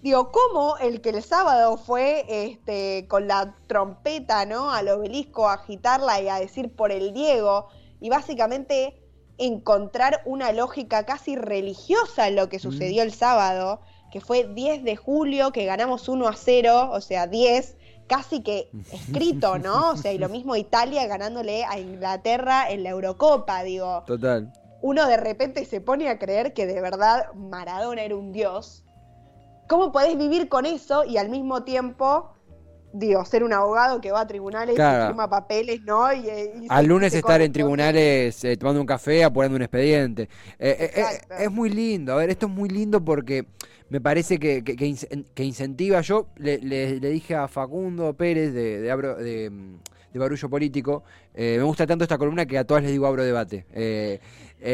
Digo, 0.00 0.30
¿cómo 0.30 0.76
el 0.78 1.00
que 1.00 1.08
el 1.08 1.24
sábado 1.24 1.76
fue 1.76 2.24
este, 2.28 3.08
con 3.08 3.26
la 3.26 3.56
trompeta, 3.66 4.46
¿no? 4.46 4.70
Al 4.70 4.88
obelisco 4.90 5.48
a 5.48 5.54
agitarla 5.54 6.20
y 6.20 6.28
a 6.28 6.36
decir 6.36 6.76
por 6.76 6.92
el 6.92 7.12
Diego 7.12 7.66
y 7.98 8.10
básicamente 8.10 9.02
encontrar 9.38 10.22
una 10.24 10.52
lógica 10.52 11.04
casi 11.04 11.34
religiosa 11.34 12.28
en 12.28 12.36
lo 12.36 12.48
que 12.48 12.60
sucedió 12.60 13.02
el 13.02 13.12
sábado, 13.12 13.80
que 14.12 14.20
fue 14.20 14.44
10 14.44 14.84
de 14.84 14.94
julio, 14.94 15.50
que 15.50 15.64
ganamos 15.64 16.08
1 16.08 16.28
a 16.28 16.36
0, 16.36 16.90
o 16.92 17.00
sea, 17.00 17.26
10, 17.26 17.76
casi 18.12 18.42
que 18.42 18.68
escrito, 18.92 19.58
¿no? 19.58 19.92
O 19.92 19.96
sea, 19.96 20.12
y 20.12 20.18
lo 20.18 20.28
mismo 20.28 20.54
Italia 20.54 21.06
ganándole 21.06 21.64
a 21.64 21.78
Inglaterra 21.78 22.70
en 22.70 22.82
la 22.82 22.90
Eurocopa, 22.90 23.62
digo 23.62 24.04
Total. 24.06 24.52
uno 24.82 25.06
de 25.06 25.16
repente 25.16 25.64
se 25.64 25.80
pone 25.80 26.10
a 26.10 26.18
creer 26.18 26.52
que 26.52 26.66
de 26.66 26.80
verdad 26.82 27.32
Maradona 27.32 28.02
era 28.02 28.14
un 28.14 28.30
dios. 28.32 28.84
¿Cómo 29.66 29.92
podés 29.92 30.18
vivir 30.18 30.50
con 30.50 30.66
eso 30.66 31.04
y 31.04 31.16
al 31.16 31.30
mismo 31.30 31.62
tiempo, 31.64 32.34
digo, 32.92 33.24
ser 33.24 33.42
un 33.44 33.52
abogado 33.52 34.00
que 34.00 34.10
va 34.12 34.20
a 34.20 34.26
tribunales 34.26 34.74
Claro. 34.74 35.04
y 35.04 35.06
firma 35.08 35.28
papeles, 35.28 35.80
¿no? 35.82 36.12
Y, 36.12 36.28
eh, 36.28 36.52
y 36.62 36.66
Al 36.68 36.86
lunes 36.86 37.14
estar 37.14 37.40
en 37.40 37.52
tribunales 37.52 38.44
eh, 38.44 38.56
tomando 38.56 38.80
un 38.80 38.86
café, 38.86 39.24
apurando 39.24 39.56
un 39.56 39.62
expediente. 39.62 40.28
Eh, 40.58 40.92
es 41.38 41.50
muy 41.50 41.70
lindo. 41.70 42.12
A 42.12 42.16
ver, 42.16 42.30
esto 42.30 42.46
es 42.46 42.52
muy 42.52 42.68
lindo 42.68 43.04
porque 43.04 43.46
me 43.88 44.00
parece 44.00 44.38
que, 44.38 44.62
que- 44.64 44.76
que 44.76 45.44
incentiva. 45.44 46.00
Yo 46.00 46.28
le, 46.36 46.58
le- 46.58 46.98
le 47.00 47.10
dije 47.10 47.34
a 47.34 47.48
Facundo 47.48 48.14
Pérez 48.14 48.52
de, 48.54 48.80
de, 48.80 48.90
Abro- 48.90 49.16
de, 49.16 49.50
mm, 49.50 49.74
de 50.12 50.18
barullo 50.18 50.48
político. 50.50 51.02
Eh, 51.34 51.56
me 51.58 51.64
gusta 51.64 51.86
tanto 51.86 52.04
esta 52.04 52.18
columna 52.18 52.46
que 52.46 52.58
a 52.58 52.64
todas 52.64 52.82
les 52.82 52.92
digo 52.92 53.06
abro 53.06 53.24
debate. 53.24 53.64
Eh, 53.72 54.20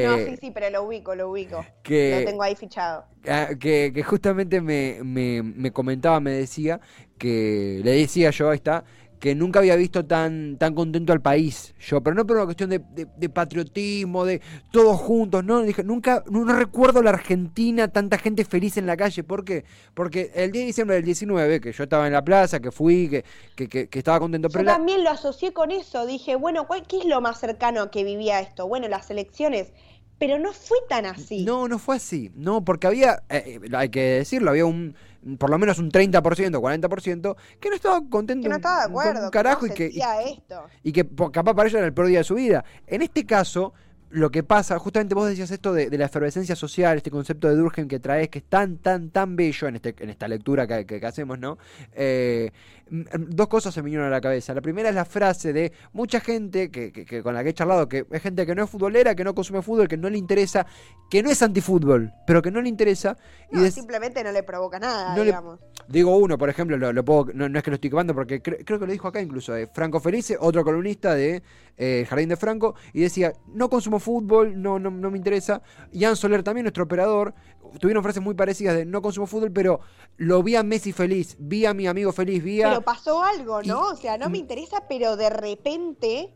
no, 0.04 0.16
eh, 0.16 0.26
sí, 0.26 0.36
sí, 0.40 0.50
pero 0.50 0.68
lo 0.70 0.82
ubico, 0.84 1.14
lo 1.14 1.30
ubico. 1.30 1.64
que- 1.82 2.18
Lo 2.20 2.30
tengo 2.30 2.42
ahí 2.42 2.54
fichado. 2.56 3.04
Ah, 3.26 3.48
que, 3.58 3.90
que 3.94 4.02
justamente 4.02 4.60
me, 4.60 4.98
me- 5.02 5.42
me 5.42 5.70
comentaba, 5.72 6.20
me 6.20 6.30
decía, 6.32 6.80
que 7.18 7.80
le 7.84 7.92
decía 7.92 8.30
yo, 8.30 8.50
ahí 8.50 8.56
está, 8.56 8.84
que 9.18 9.34
nunca 9.34 9.58
había 9.58 9.74
visto 9.76 10.04
tan, 10.06 10.56
tan 10.58 10.74
contento 10.74 11.12
al 11.12 11.20
país, 11.20 11.74
yo, 11.80 12.00
pero 12.02 12.14
no 12.14 12.26
por 12.26 12.36
una 12.36 12.44
cuestión 12.46 12.70
de, 12.70 12.78
de- 12.78 13.06
de 13.16 13.28
patriotismo, 13.28 14.24
de 14.24 14.40
todos 14.70 14.96
juntos, 15.00 15.44
no, 15.44 15.62
dije, 15.62 15.82
nunca, 15.84 16.22
no, 16.30 16.44
no 16.44 16.54
recuerdo 16.54 17.02
la 17.02 17.10
Argentina, 17.10 17.88
tanta 17.88 18.18
gente 18.18 18.44
feliz 18.44 18.76
en 18.76 18.86
la 18.86 18.96
calle, 18.96 19.24
¿por 19.24 19.44
qué? 19.44 19.64
Porque 19.94 20.30
el 20.34 20.52
10 20.52 20.62
de 20.62 20.66
diciembre 20.66 20.96
del 20.96 21.04
19, 21.04 21.60
que 21.60 21.72
yo 21.72 21.82
estaba 21.84 22.06
en 22.06 22.12
la 22.12 22.22
plaza, 22.24 22.60
que 22.60 22.70
fui, 22.70 23.08
que, 23.08 23.24
que, 23.56 23.68
que- 23.68 23.88
que 23.88 23.98
estaba 23.98 24.20
contento, 24.20 24.48
pero 24.50 24.62
Yo 24.62 24.66
la- 24.66 24.76
también 24.76 25.02
lo 25.04 25.10
asocié 25.10 25.52
con 25.52 25.70
eso. 25.70 26.06
Dije, 26.06 26.36
bueno, 26.36 26.66
¿cuál- 26.66 26.86
¿qué 26.86 26.98
es 26.98 27.04
lo 27.04 27.20
más 27.20 27.38
cercano 27.40 27.90
que 27.90 28.04
vivía 28.04 28.40
esto? 28.40 28.66
Bueno, 28.68 28.88
las 28.88 29.10
elecciones. 29.10 29.72
Pero 30.18 30.38
no 30.38 30.52
fue 30.52 30.78
tan 30.88 31.06
así. 31.06 31.44
No, 31.44 31.68
no 31.68 31.78
fue 31.78 31.96
así. 31.96 32.32
No, 32.34 32.64
porque 32.64 32.86
había, 32.86 33.22
eh, 33.28 33.60
eh, 33.62 33.68
hay 33.76 33.88
que 33.88 34.00
decirlo, 34.00 34.50
había 34.50 34.66
un, 34.66 34.94
por 35.38 35.50
lo 35.50 35.58
menos 35.58 35.78
un 35.78 35.90
30%, 35.90 36.20
40% 36.20 37.36
que 37.60 37.68
no 37.68 37.76
estaba 37.76 38.00
contento. 38.08 38.42
que 38.42 38.48
no 38.48 38.56
estaba 38.56 38.86
de 38.86 38.92
con 38.92 39.00
acuerdo. 39.00 39.24
un 39.26 39.30
carajo 39.30 39.66
que 39.66 39.66
y 39.66 39.70
no 39.70 39.74
que, 39.74 39.90
y, 39.90 40.32
esto. 40.32 40.64
y 40.82 40.92
que 40.92 41.06
capaz 41.32 41.54
para 41.54 41.68
ellos 41.68 41.78
era 41.78 41.86
el 41.86 41.94
peor 41.94 42.08
día 42.08 42.18
de 42.18 42.24
su 42.24 42.34
vida. 42.34 42.64
En 42.86 43.02
este 43.02 43.24
caso, 43.24 43.74
lo 44.10 44.30
que 44.30 44.42
pasa, 44.42 44.78
justamente 44.78 45.14
vos 45.14 45.28
decías 45.28 45.50
esto 45.50 45.72
de, 45.74 45.90
de 45.90 45.98
la 45.98 46.06
efervescencia 46.06 46.56
social, 46.56 46.96
este 46.96 47.10
concepto 47.10 47.48
de 47.48 47.56
Durkheim 47.56 47.88
que 47.88 47.98
traes, 48.00 48.28
que 48.30 48.38
es 48.38 48.44
tan, 48.46 48.78
tan, 48.78 49.10
tan 49.10 49.36
bello 49.36 49.68
en, 49.68 49.76
este, 49.76 49.94
en 49.98 50.08
esta 50.10 50.26
lectura 50.28 50.66
que, 50.66 50.86
que- 50.86 50.98
que 51.00 51.06
hacemos, 51.06 51.38
¿no? 51.38 51.58
Eh, 51.92 52.50
dos 52.90 53.48
cosas 53.48 53.74
se 53.74 53.82
me 53.82 53.86
vinieron 53.86 54.06
a 54.06 54.10
la 54.10 54.20
cabeza. 54.20 54.54
La 54.54 54.62
primera 54.62 54.88
es 54.88 54.94
la 54.94 55.04
frase 55.04 55.52
de 55.52 55.72
mucha 55.92 56.20
gente 56.20 56.70
que, 56.70 56.90
que- 56.90 57.22
con 57.22 57.34
la 57.34 57.42
que 57.44 57.50
he 57.50 57.54
charlado, 57.54 57.86
que 57.88 58.06
es 58.10 58.22
gente 58.22 58.46
que 58.46 58.54
no 58.54 58.64
es 58.64 58.70
futbolera, 58.70 59.14
que 59.14 59.24
no 59.24 59.34
consume 59.34 59.60
fútbol, 59.60 59.88
que 59.88 59.98
no 59.98 60.08
le 60.08 60.16
interesa, 60.16 60.66
que 61.10 61.22
no 61.22 61.30
es 61.30 61.42
antifútbol, 61.42 62.10
pero 62.26 62.40
que 62.40 62.50
no 62.50 62.62
le 62.62 62.68
interesa. 62.70 63.16
y 63.52 63.56
No, 63.56 63.62
des- 63.62 63.74
simplemente 63.74 64.24
no 64.24 64.32
le 64.32 64.42
provoca 64.42 64.78
nada, 64.78 65.10
no 65.10 65.18
le- 65.18 65.26
digamos. 65.26 65.60
Digo 65.86 66.16
uno, 66.16 66.38
por 66.38 66.48
ejemplo, 66.48 66.76
lo, 66.78 66.92
lo 66.92 67.04
puedo, 67.04 67.26
no, 67.34 67.48
no 67.48 67.58
es 67.58 67.62
que 67.64 67.70
lo 67.70 67.74
estoy 67.74 67.90
quemando 67.90 68.14
porque 68.14 68.42
cre- 68.42 68.62
creo 68.64 68.78
que 68.78 68.86
lo 68.86 68.92
dijo 68.92 69.08
acá 69.08 69.20
incluso, 69.20 69.54
eh, 69.56 69.66
Franco 69.72 70.00
Felice, 70.00 70.36
otro 70.40 70.64
columnista 70.64 71.14
de 71.14 71.42
eh, 71.78 72.04
Jardín 72.08 72.28
de 72.28 72.36
Franco, 72.36 72.74
y 72.92 73.00
decía, 73.00 73.32
no 73.46 73.70
consumo 73.70 73.98
fútbol, 74.00 74.60
no, 74.60 74.78
no, 74.78 74.90
no 74.90 75.10
me 75.10 75.16
interesa. 75.16 75.62
Ian 75.92 76.16
Soler 76.16 76.42
también, 76.42 76.64
nuestro 76.64 76.84
operador, 76.84 77.34
tuvieron 77.80 78.02
frases 78.02 78.22
muy 78.22 78.34
parecidas 78.34 78.74
de 78.76 78.84
no 78.84 79.00
consumo 79.00 79.26
fútbol, 79.26 79.52
pero 79.52 79.80
lo 80.16 80.42
vi 80.42 80.56
a 80.56 80.62
Messi 80.62 80.92
feliz, 80.92 81.36
vi 81.38 81.64
a 81.66 81.74
mi 81.74 81.86
amigo 81.86 82.12
feliz, 82.12 82.42
vi 82.42 82.62
a... 82.62 82.68
Pero 82.70 82.82
pasó 82.82 83.22
algo, 83.22 83.62
y- 83.62 83.68
¿no? 83.68 83.80
O 83.80 83.96
sea, 83.96 84.18
no 84.18 84.28
me 84.28 84.38
y- 84.38 84.40
interesa, 84.40 84.84
pero 84.88 85.16
de 85.16 85.30
repente 85.30 86.34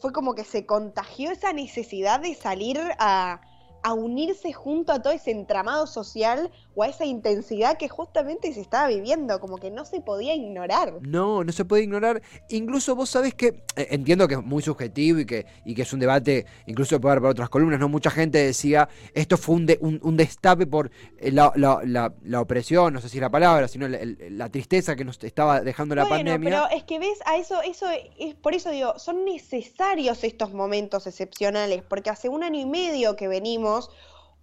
fue 0.00 0.12
como 0.12 0.34
que 0.34 0.44
se 0.44 0.64
contagió 0.64 1.30
esa 1.32 1.52
necesidad 1.52 2.20
de 2.20 2.34
salir 2.36 2.78
a, 3.00 3.40
a 3.82 3.92
unirse 3.94 4.52
junto 4.52 4.92
a 4.92 5.02
todo 5.02 5.12
ese 5.12 5.32
entramado 5.32 5.88
social 5.88 6.50
o 6.78 6.82
a 6.84 6.86
esa 6.88 7.04
intensidad 7.04 7.76
que 7.76 7.88
justamente 7.88 8.52
se 8.52 8.60
estaba 8.60 8.86
viviendo, 8.86 9.40
como 9.40 9.58
que 9.58 9.68
no 9.68 9.84
se 9.84 10.00
podía 10.00 10.32
ignorar. 10.36 10.94
No, 11.00 11.42
no 11.42 11.50
se 11.50 11.64
puede 11.64 11.82
ignorar. 11.82 12.22
Incluso 12.50 12.94
vos 12.94 13.10
sabés 13.10 13.34
que, 13.34 13.48
eh, 13.74 13.88
entiendo 13.90 14.28
que 14.28 14.34
es 14.34 14.44
muy 14.44 14.62
subjetivo 14.62 15.18
y 15.18 15.26
que, 15.26 15.44
y 15.64 15.74
que 15.74 15.82
es 15.82 15.92
un 15.92 15.98
debate, 15.98 16.46
incluso 16.66 17.00
puede 17.00 17.14
haber 17.14 17.22
para 17.22 17.32
otras 17.32 17.48
columnas, 17.48 17.80
¿no? 17.80 17.88
Mucha 17.88 18.10
gente 18.10 18.38
decía, 18.38 18.88
esto 19.12 19.36
fue 19.36 19.56
un, 19.56 19.66
de- 19.66 19.78
un, 19.80 19.98
un 20.04 20.16
destape 20.16 20.66
por 20.68 20.92
eh, 21.18 21.32
la, 21.32 21.52
la- 21.56 21.80
la- 21.84 22.14
la 22.22 22.40
opresión, 22.40 22.94
no 22.94 23.00
sé 23.00 23.08
si 23.08 23.18
la 23.18 23.28
palabra, 23.28 23.66
sino 23.66 23.88
la 23.88 24.48
tristeza 24.48 24.94
que 24.94 25.04
nos 25.04 25.18
estaba 25.24 25.60
dejando 25.62 25.96
la 25.96 26.04
bueno, 26.04 26.16
pandemia. 26.30 26.48
pero 26.68 26.76
es 26.78 26.84
que 26.84 27.00
ves, 27.00 27.18
a 27.26 27.36
eso, 27.38 27.60
eso 27.62 27.86
es 28.20 28.36
por 28.36 28.54
eso 28.54 28.70
digo, 28.70 28.96
son 29.00 29.24
necesarios 29.24 30.22
estos 30.22 30.52
momentos 30.52 31.08
excepcionales, 31.08 31.82
porque 31.82 32.10
hace 32.10 32.28
un 32.28 32.44
año 32.44 32.60
y 32.60 32.66
medio 32.66 33.16
que 33.16 33.26
venimos 33.26 33.90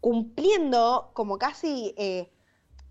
cumpliendo 0.05 1.09
como 1.13 1.39
casi 1.39 1.95
eh, 1.97 2.31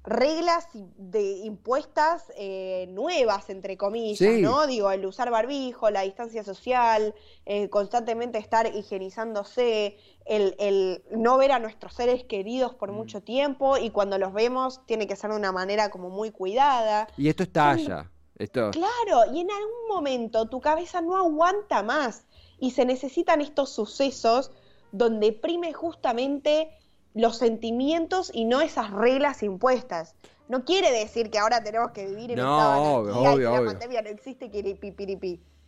reglas 0.03 0.67
de 0.97 1.39
impuestas 1.45 2.25
eh, 2.37 2.87
nuevas, 2.91 3.49
entre 3.51 3.77
comillas, 3.77 4.19
Sí. 4.19 4.43
¿no? 4.43 4.67
Digo, 4.67 4.91
el 4.91 5.07
usar 5.07 5.31
barbijo, 5.31 5.91
la 5.91 6.01
distancia 6.01 6.43
social, 6.43 7.15
eh, 7.47 7.71
constantemente 7.71 8.39
estar 8.39 8.67
higienizándose, 8.75 9.97
el, 10.25 10.57
el 10.59 11.05
no 11.13 11.39
ver 11.39 11.53
a 11.53 11.61
nuestros 11.61 11.95
seres 11.95 12.25
queridos 12.25 12.75
por 12.75 12.91
Mm. 12.91 12.97
mucho 12.97 13.23
tiempo 13.23 13.77
y 13.79 13.91
cuando 13.91 14.19
los 14.19 14.33
vemos 14.33 14.85
tiene 14.85 15.07
que 15.07 15.15
ser 15.15 15.31
de 15.31 15.37
una 15.37 15.53
manera 15.53 15.91
como 15.91 16.11
muy 16.11 16.33
cuidada. 16.33 17.07
Y 17.17 17.29
esto 17.29 17.45
está 17.45 17.71
allá. 17.71 18.11
Esto, 18.37 18.73
Claro, 18.73 19.33
y 19.33 19.39
en 19.41 19.51
algún 19.53 19.87
momento 19.89 20.49
tu 20.49 20.61
cabeza 20.61 21.01
no 21.01 21.17
aguanta 21.17 21.85
más 21.85 22.27
y 22.59 22.73
se 22.73 22.85
necesitan 22.85 23.41
estos 23.41 23.71
sucesos 23.71 24.51
donde 24.91 25.33
prime 25.33 25.73
justamente 25.73 26.71
los 27.15 27.39
sentimientos 27.39 28.31
y 28.35 28.45
no 28.45 28.61
esas 28.61 28.91
reglas 28.91 29.43
impuestas. 29.43 30.15
No 30.49 30.65
quiere 30.65 30.91
decir 30.91 31.31
que 31.31 31.39
ahora 31.39 31.63
tenemos 31.63 31.93
que 31.93 32.07
vivir 32.07 32.33
en 32.33 32.39
No, 32.39 32.59
estado 32.59 33.07
de 33.07 33.13
obvio, 33.13 33.15
y 33.15 33.27
obvio, 33.27 33.37
que 33.37 33.43
la 33.43 33.61
obvio. 33.61 33.71
pandemia 33.71 34.03
no 34.03 34.09
existe, 34.11 34.51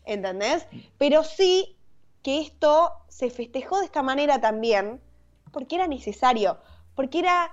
¿entendés? 0.05 0.67
Pero 0.99 1.25
sí 1.25 1.77
que 2.23 2.41
esto 2.41 2.93
se 3.09 3.31
festejó 3.31 3.79
de 3.79 3.87
esta 3.87 4.03
manera 4.03 4.41
también 4.41 5.01
porque 5.53 5.77
era 5.77 5.87
necesario, 5.87 6.59
porque 6.95 7.21
era 7.21 7.51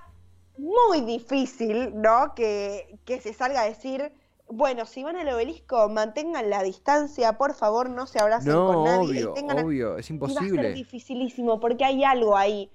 muy 0.58 1.00
difícil, 1.00 1.92
¿no? 2.00 2.34
Que, 2.34 2.98
que 3.04 3.20
se 3.20 3.32
salga 3.32 3.62
a 3.62 3.64
decir, 3.64 4.12
bueno, 4.48 4.84
si 4.84 5.02
van 5.02 5.16
al 5.16 5.28
obelisco, 5.28 5.88
mantengan 5.88 6.50
la 6.50 6.62
distancia, 6.62 7.38
por 7.38 7.54
favor, 7.54 7.88
no 7.88 8.06
se 8.06 8.20
abracen 8.20 8.52
no, 8.52 8.66
con 8.66 8.84
nadie. 8.84 9.20
y 9.20 9.22
obvio, 9.22 9.32
tengan 9.32 9.58
a- 9.58 9.62
obvio, 9.64 9.98
es 9.98 10.10
y 10.10 10.18
va 10.18 10.26
a 10.26 10.28
ser 10.30 10.42
imposible. 10.42 10.72
dificilísimo, 10.74 11.60
porque 11.60 11.84
hay 11.84 12.04
algo 12.04 12.36
ahí 12.36 12.70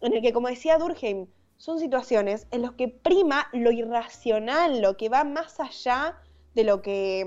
en 0.00 0.12
el 0.14 0.22
que, 0.22 0.32
como 0.32 0.48
decía 0.48 0.78
Durkheim, 0.78 1.26
son 1.56 1.78
situaciones 1.80 2.46
en 2.50 2.62
las 2.62 2.72
que 2.72 2.88
prima 2.88 3.48
lo 3.52 3.70
irracional, 3.72 4.80
lo 4.80 4.96
que 4.96 5.08
va 5.08 5.24
más 5.24 5.58
allá 5.60 6.16
de 6.54 6.64
lo 6.64 6.82
que 6.82 7.26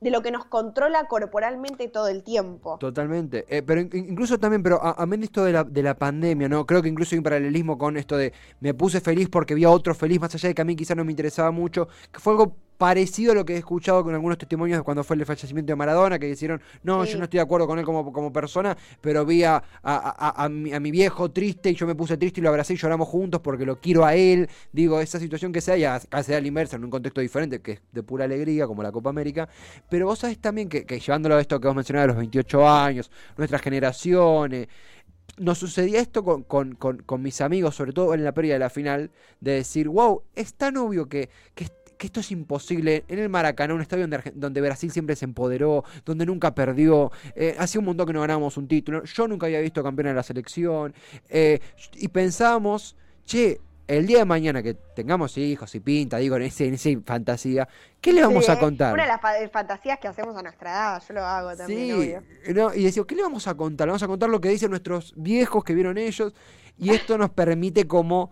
de 0.00 0.10
lo 0.10 0.22
que 0.22 0.30
nos 0.30 0.46
controla 0.46 1.08
corporalmente 1.08 1.86
todo 1.88 2.08
el 2.08 2.22
tiempo. 2.22 2.78
Totalmente. 2.78 3.44
Eh, 3.54 3.62
pero 3.62 3.82
in- 3.82 3.90
incluso 3.92 4.38
también, 4.38 4.62
pero 4.62 4.82
a- 4.82 4.92
amén 4.96 5.20
de 5.20 5.26
esto 5.26 5.44
de 5.44 5.52
la, 5.52 5.62
de 5.62 5.82
la 5.82 5.94
pandemia, 5.94 6.48
¿no? 6.48 6.64
Creo 6.64 6.80
que 6.80 6.88
incluso 6.88 7.14
hay 7.14 7.18
un 7.18 7.24
paralelismo 7.24 7.76
con 7.76 7.98
esto 7.98 8.16
de 8.16 8.32
me 8.60 8.72
puse 8.72 9.02
feliz 9.02 9.28
porque 9.28 9.54
vi 9.54 9.64
a 9.64 9.70
otro 9.70 9.94
feliz, 9.94 10.18
más 10.18 10.34
allá 10.34 10.48
de 10.48 10.54
que 10.54 10.62
a 10.62 10.64
mí 10.64 10.74
quizás 10.74 10.96
no 10.96 11.04
me 11.04 11.12
interesaba 11.12 11.50
mucho, 11.50 11.86
que 12.10 12.18
fue 12.18 12.32
algo 12.32 12.56
parecido 12.80 13.32
a 13.32 13.34
lo 13.34 13.44
que 13.44 13.52
he 13.54 13.58
escuchado 13.58 14.02
con 14.02 14.14
algunos 14.14 14.38
testimonios 14.38 14.78
de 14.78 14.82
cuando 14.82 15.04
fue 15.04 15.14
el 15.16 15.26
fallecimiento 15.26 15.70
de 15.70 15.76
Maradona, 15.76 16.18
que 16.18 16.24
dijeron, 16.26 16.62
no, 16.82 17.04
Sí. 17.04 17.12
yo 17.12 17.18
no 17.18 17.24
estoy 17.24 17.36
de 17.36 17.42
acuerdo 17.42 17.66
con 17.66 17.78
él 17.78 17.84
como, 17.84 18.10
como 18.10 18.32
persona, 18.32 18.74
pero 19.02 19.26
vi 19.26 19.44
a, 19.44 19.56
a- 19.56 19.62
a- 19.82 20.44
a 20.44 20.48
mi, 20.48 20.72
a 20.72 20.80
mi 20.80 20.90
viejo 20.90 21.30
triste 21.30 21.68
y 21.70 21.74
yo 21.74 21.86
me 21.86 21.94
puse 21.94 22.16
triste 22.16 22.40
y 22.40 22.42
lo 22.42 22.48
abracé 22.48 22.72
y 22.72 22.76
lloramos 22.78 23.06
juntos 23.06 23.42
porque 23.42 23.66
lo 23.66 23.78
quiero 23.78 24.06
a 24.06 24.14
él. 24.14 24.48
Digo, 24.72 24.98
esa 24.98 25.18
situación 25.20 25.52
que 25.52 25.60
se 25.60 25.72
haya, 25.72 25.96
acá 25.96 26.22
se 26.22 26.32
da 26.32 26.40
la 26.40 26.48
inversa 26.48 26.76
en 26.76 26.84
un 26.84 26.90
contexto 26.90 27.20
diferente, 27.20 27.60
que 27.60 27.72
es 27.72 27.80
de 27.92 28.02
pura 28.02 28.24
alegría, 28.24 28.66
como 28.66 28.82
la 28.82 28.90
Copa 28.90 29.10
América. 29.10 29.46
Pero 29.90 30.06
vos 30.06 30.18
sabés 30.20 30.38
también 30.38 30.70
que, 30.70 30.86
que 30.86 30.98
llevándolo 30.98 31.36
a 31.36 31.40
esto 31.42 31.60
que 31.60 31.66
vos 31.68 31.76
mencionabas 31.76 32.08
los 32.08 32.16
28 32.16 32.66
años, 32.66 33.10
nuestras 33.36 33.60
generaciones, 33.60 34.68
nos 35.38 35.58
sucedía 35.58 36.00
esto 36.00 36.24
con, 36.24 36.42
con- 36.42 36.74
con- 36.74 36.98
con 36.98 37.22
mis 37.22 37.40
amigos, 37.40 37.74
sobre 37.74 37.92
todo 37.92 38.14
en 38.14 38.24
la 38.24 38.32
pérdida 38.32 38.54
de 38.54 38.58
la 38.60 38.70
final, 38.70 39.10
de 39.40 39.52
decir, 39.52 39.88
wow, 39.88 40.22
es 40.34 40.54
tan 40.54 40.76
obvio 40.76 41.08
que, 41.08 41.30
que, 41.54 41.66
que 42.00 42.06
esto 42.06 42.20
es 42.20 42.30
imposible. 42.32 43.04
En 43.08 43.18
el 43.18 43.28
Maracaná, 43.28 43.74
un 43.74 43.82
estadio 43.82 44.08
donde, 44.08 44.32
donde 44.34 44.60
Brasil 44.62 44.90
siempre 44.90 45.14
se 45.16 45.26
empoderó, 45.26 45.84
donde 46.06 46.24
nunca 46.24 46.54
perdió, 46.54 47.12
eh, 47.36 47.54
hacía 47.58 47.78
un 47.78 47.84
montón 47.84 48.06
que 48.06 48.14
no 48.14 48.22
ganábamos 48.22 48.56
un 48.56 48.66
título, 48.66 49.04
yo 49.04 49.28
nunca 49.28 49.46
había 49.46 49.60
visto 49.60 49.82
campeón 49.82 50.08
de 50.08 50.14
la 50.14 50.22
selección, 50.22 50.94
eh, 51.28 51.60
y 51.94 52.08
pensábamos, 52.08 52.96
che, 53.26 53.60
el 53.86 54.06
día 54.06 54.18
de 54.20 54.24
mañana 54.24 54.62
que 54.62 54.72
tengamos 54.94 55.36
hijos 55.36 55.74
y 55.74 55.80
pinta, 55.80 56.16
digo, 56.16 56.36
en 56.36 56.42
ese, 56.42 56.68
en 56.68 56.74
esa 56.74 56.88
fantasía, 57.04 57.68
¿qué 58.00 58.14
le 58.14 58.22
vamos 58.22 58.46
Sí, 58.46 58.50
a 58.50 58.54
eh, 58.54 58.58
contar? 58.58 58.94
Una 58.94 59.02
de 59.02 59.08
las 59.08 59.20
fa- 59.20 59.34
fantasías 59.52 59.98
que 59.98 60.08
hacemos 60.08 60.34
a 60.36 60.42
nuestra 60.42 60.70
edad, 60.70 61.02
yo 61.06 61.14
lo 61.14 61.20
hago 61.22 61.54
también, 61.54 62.24
Sí, 62.46 62.52
no, 62.54 62.72
y 62.72 62.84
decimos, 62.84 63.06
¿qué 63.08 63.14
le 63.14 63.22
vamos 63.24 63.46
a 63.46 63.54
contar? 63.56 63.88
Le 63.88 63.90
vamos 63.90 64.02
a 64.04 64.06
contar 64.06 64.30
lo 64.30 64.40
que 64.40 64.48
dicen 64.48 64.70
nuestros 64.70 65.12
viejos 65.16 65.64
que 65.64 65.74
vieron 65.74 65.98
ellos, 65.98 66.32
y 66.78 66.90
esto 66.94 67.18
nos 67.18 67.28
permite 67.30 67.86
como, 67.86 68.30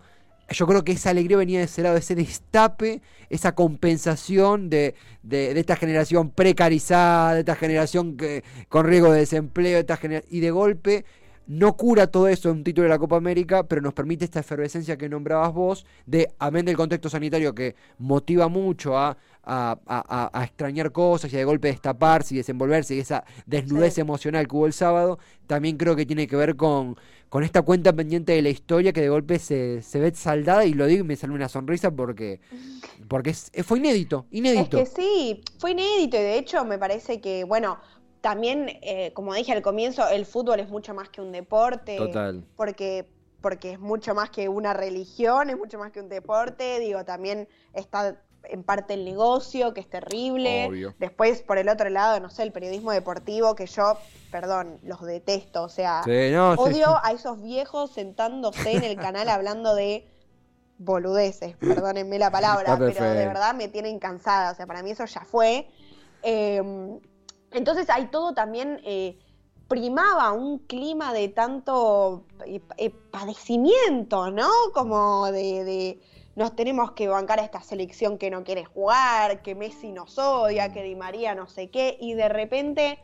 yo 0.51 0.67
creo 0.67 0.83
que 0.83 0.93
esa 0.93 1.11
alegría 1.11 1.37
venía 1.37 1.59
de 1.59 1.65
ese 1.65 1.81
lado, 1.81 1.97
ese 1.97 2.15
destape, 2.15 3.01
esa 3.29 3.53
compensación 3.55 4.69
de, 4.69 4.95
de, 5.23 5.53
de 5.53 5.59
esta 5.59 5.75
generación 5.75 6.31
precarizada, 6.31 7.33
de 7.33 7.39
esta 7.41 7.55
generación 7.55 8.17
que, 8.17 8.43
con 8.67 8.85
riesgo 8.85 9.11
de 9.11 9.19
desempleo, 9.19 9.73
de 9.73 9.79
esta 9.79 9.99
y 10.29 10.39
de 10.39 10.51
golpe 10.51 11.05
no 11.49 11.75
cura 11.75 12.05
todo 12.05 12.27
eso 12.27 12.51
un 12.51 12.63
título 12.63 12.83
de 12.83 12.89
la 12.89 12.99
Copa 12.99 13.17
América, 13.17 13.63
pero 13.63 13.81
nos 13.81 13.95
permite 13.95 14.23
esta 14.23 14.39
efervescencia 14.41 14.97
que 14.99 15.09
nombrabas 15.09 15.51
vos, 15.51 15.83
de, 16.05 16.31
amén 16.37 16.63
del 16.63 16.77
contexto 16.77 17.09
sanitario 17.09 17.55
que 17.55 17.75
motiva 17.97 18.47
mucho 18.47 18.95
a, 18.95 19.17
a, 19.43 19.79
a- 19.87 20.05
a- 20.07 20.29
a 20.31 20.43
extrañar 20.43 20.91
cosas 20.91 21.33
y 21.33 21.37
de 21.37 21.43
golpe 21.45 21.69
destaparse 21.69 22.35
y 22.35 22.37
desenvolverse 22.37 22.93
y 22.95 22.99
esa 22.99 23.23
desnudez 23.47 23.95
Sí. 23.95 24.01
emocional 24.01 24.47
que 24.47 24.55
hubo 24.55 24.67
el 24.67 24.73
sábado, 24.73 25.17
también 25.47 25.77
creo 25.77 25.95
que 25.95 26.05
tiene 26.05 26.27
que 26.27 26.35
ver 26.35 26.55
con, 26.55 26.95
con 27.29 27.43
esta 27.43 27.63
cuenta 27.63 27.93
pendiente 27.93 28.33
de 28.33 28.43
la 28.43 28.49
historia 28.49 28.93
que 28.93 29.01
de 29.01 29.09
golpe 29.09 29.39
se, 29.39 29.81
se 29.81 29.99
ve 29.99 30.13
saldada 30.13 30.65
y 30.65 30.73
lo 30.73 30.85
digo 30.85 31.03
y 31.03 31.07
me 31.07 31.15
sale 31.15 31.33
una 31.33 31.49
sonrisa 31.49 31.89
porque, 31.89 32.41
porque 33.07 33.31
es- 33.31 33.51
fue 33.63 33.79
inédito, 33.79 34.27
Es 34.29 34.37
inédito. 34.37 34.77
que 34.77 34.85
sí, 34.85 35.41
fue 35.57 35.71
inédito 35.71 36.15
y 36.17 36.19
de 36.21 36.37
hecho 36.37 36.63
me 36.63 36.77
parece 36.77 37.19
que, 37.19 37.43
bueno, 37.43 37.79
también, 38.21 38.67
eh, 38.81 39.11
como 39.13 39.33
dije 39.33 39.51
al 39.53 39.61
comienzo, 39.61 40.07
el 40.09 40.25
fútbol 40.25 40.59
es 40.59 40.69
mucho 40.69 40.93
más 40.93 41.09
que 41.09 41.21
un 41.21 41.31
deporte. 41.31 41.97
Total. 41.97 42.43
Porque, 42.55 43.07
porque 43.41 43.73
es 43.73 43.79
mucho 43.79 44.13
más 44.13 44.29
que 44.29 44.49
una 44.49 44.73
religión, 44.73 45.49
es 45.49 45.57
mucho 45.57 45.77
más 45.79 45.91
que 45.91 45.99
un 45.99 46.09
deporte. 46.09 46.79
Digo, 46.79 47.05
también 47.05 47.47
está 47.73 48.21
en 48.43 48.63
parte 48.63 48.93
el 48.93 49.05
negocio, 49.05 49.73
que 49.73 49.81
es 49.81 49.89
terrible. 49.89 50.67
Obvio. 50.67 50.95
Después, 50.99 51.41
por 51.41 51.57
el 51.57 51.69
otro 51.69 51.89
lado, 51.89 52.19
no 52.19 52.29
sé, 52.29 52.43
el 52.43 52.51
periodismo 52.51 52.91
deportivo, 52.91 53.55
que 53.55 53.65
yo, 53.65 53.97
perdón, 54.31 54.79
los 54.83 55.01
detesto. 55.01 55.63
O 55.63 55.69
sea, 55.69 56.03
Sí, 56.03 56.31
no, 56.31 56.55
sí. 56.55 56.61
odio 56.61 56.97
a 57.03 57.11
esos 57.11 57.41
viejos 57.41 57.91
sentándose 57.91 58.73
en 58.73 58.83
el 58.83 58.97
canal 58.97 59.29
hablando 59.29 59.75
de 59.75 60.07
boludeces, 60.77 61.57
perdónenme 61.57 62.17
la 62.19 62.31
palabra, 62.31 62.77
pero 62.77 63.03
de 63.03 63.27
verdad 63.27 63.53
me 63.53 63.67
tienen 63.67 63.99
cansada. 63.99 64.51
O 64.51 64.55
sea, 64.55 64.65
para 64.65 64.81
mí 64.83 64.91
eso 64.91 65.05
ya 65.05 65.21
fue. 65.25 65.67
Eh, 66.23 66.99
entonces 67.51 67.89
hay 67.89 68.07
todo 68.07 68.33
también. 68.33 68.79
eh, 68.83 69.17
primaba 69.67 70.31
un 70.31 70.57
clima 70.57 71.13
de 71.13 71.29
tanto 71.29 72.25
eh, 72.47 72.59
eh, 72.77 72.89
padecimiento, 72.89 74.31
¿no? 74.31 74.49
Como 74.73 75.31
de, 75.31 75.63
de 75.63 75.99
nos 76.35 76.55
tenemos 76.55 76.93
que 76.93 77.07
bancar 77.07 77.39
a 77.39 77.43
esta 77.43 77.61
selección 77.61 78.17
que 78.17 78.31
no 78.31 78.43
quiere 78.43 78.65
jugar, 78.65 79.43
que 79.43 79.53
Messi 79.53 79.91
nos 79.91 80.17
odia, 80.17 80.71
que 80.73 80.81
Di 80.81 80.95
María 80.95 81.35
no 81.35 81.47
sé 81.47 81.69
qué, 81.69 81.97
y 82.01 82.15
de 82.15 82.29
repente 82.29 82.97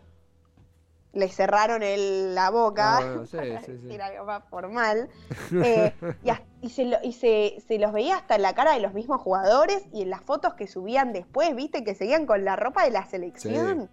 le 1.14 1.30
cerraron 1.30 1.84
el- 1.84 2.34
la 2.36 2.50
boca, 2.50 2.98
Ah, 2.98 3.02
bueno, 3.06 3.26
sí, 3.28 3.38
para 3.38 3.60
sí, 3.62 3.66
sí. 3.68 3.72
decir 3.84 4.02
algo 4.02 4.26
más 4.26 4.44
formal, 4.50 5.08
eh, 5.64 5.94
y, 6.24 6.66
y 6.66 6.70
se, 6.72 6.86
lo- 6.86 6.98
y 7.04 7.14
se- 7.14 7.64
se 7.68 7.78
los 7.78 7.94
veía 7.94 8.18
hasta 8.18 8.36
en 8.36 8.42
la 8.42 8.54
cara 8.56 8.74
de 8.74 8.80
los 8.80 8.94
mismos 8.94 9.22
jugadores 9.22 9.86
y 9.94 10.02
en 10.02 10.10
las 10.10 10.22
fotos 10.24 10.56
que 10.56 10.68
subían 10.68 11.14
después, 11.14 11.56
viste, 11.56 11.84
que 11.84 11.94
seguían 11.96 12.26
con 12.26 12.44
la 12.44 12.56
ropa 12.56 12.84
de 12.84 12.92
la 12.92 13.06
selección. 13.06 13.90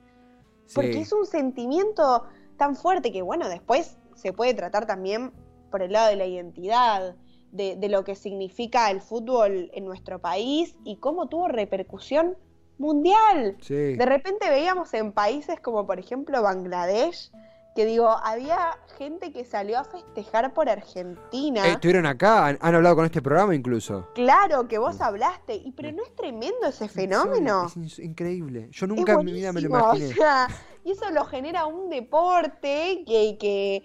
Porque 0.75 1.01
es 1.01 1.13
un 1.13 1.27
sentimiento 1.27 2.25
tan 2.57 2.77
fuerte 2.77 3.13
que, 3.13 3.23
bueno, 3.23 3.49
después 3.49 3.99
se 4.15 4.33
puede 4.33 4.55
tratar 4.55 4.87
también 4.87 5.33
por 5.71 5.83
el 5.83 5.93
lado 5.93 6.11
de 6.11 6.17
la 6.17 6.27
identidad, 6.27 7.17
de, 7.51 7.77
de 7.77 7.89
lo 7.89 8.05
que 8.05 8.15
significa 8.15 8.91
el 8.91 9.01
fútbol 9.01 9.71
en 9.75 9.85
nuestro 9.85 10.21
país 10.21 10.77
y 10.85 10.97
cómo 10.97 11.29
tuvo 11.29 11.49
repercusión 11.49 12.37
mundial. 12.79 13.57
Sí. 13.61 13.97
De 13.97 14.07
repente 14.07 14.49
veíamos 14.49 14.93
en 14.95 15.13
países 15.13 15.61
como, 15.61 15.87
por 15.87 15.99
ejemplo, 15.99 16.43
Bangladesh, 16.43 17.31
que 17.75 17.87
digo, 17.87 18.09
había 18.09 18.79
gente 18.99 19.33
que 19.33 19.45
salió 19.45 19.79
a 19.79 19.85
festejar 19.85 20.53
por 20.53 20.69
Argentina. 20.69 21.67
Eh, 21.67 21.73
estuvieron 21.73 22.07
acá, 22.07 22.47
han, 22.47 22.59
han 22.61 22.75
hablado 22.75 22.97
con 22.97 23.05
este 23.07 23.23
programa 23.23 23.55
incluso. 23.55 24.09
Claro 24.15 24.69
que 24.69 24.79
vos 24.79 25.01
hablaste, 25.01 25.55
y 25.55 25.73
pero 25.73 25.91
no 25.93 26.03
es 26.03 26.15
tremendo 26.15 26.67
ese 26.67 26.89
fenómeno. 26.89 27.67
Es, 27.85 27.99
increíble. 27.99 28.69
Yo 28.71 28.87
nunca 28.87 29.13
en 29.13 29.25
mi 29.25 29.33
vida 29.33 29.53
me 29.53 29.61
lo 29.61 29.69
imaginé. 29.69 30.11
o 30.11 30.15
sea, 30.15 30.49
y 30.85 30.93
eso 30.93 31.11
lo 31.11 31.25
genera 31.25 31.67
un 31.67 31.89
deporte 31.89 33.05
que, 33.07 33.39
que, 33.39 33.85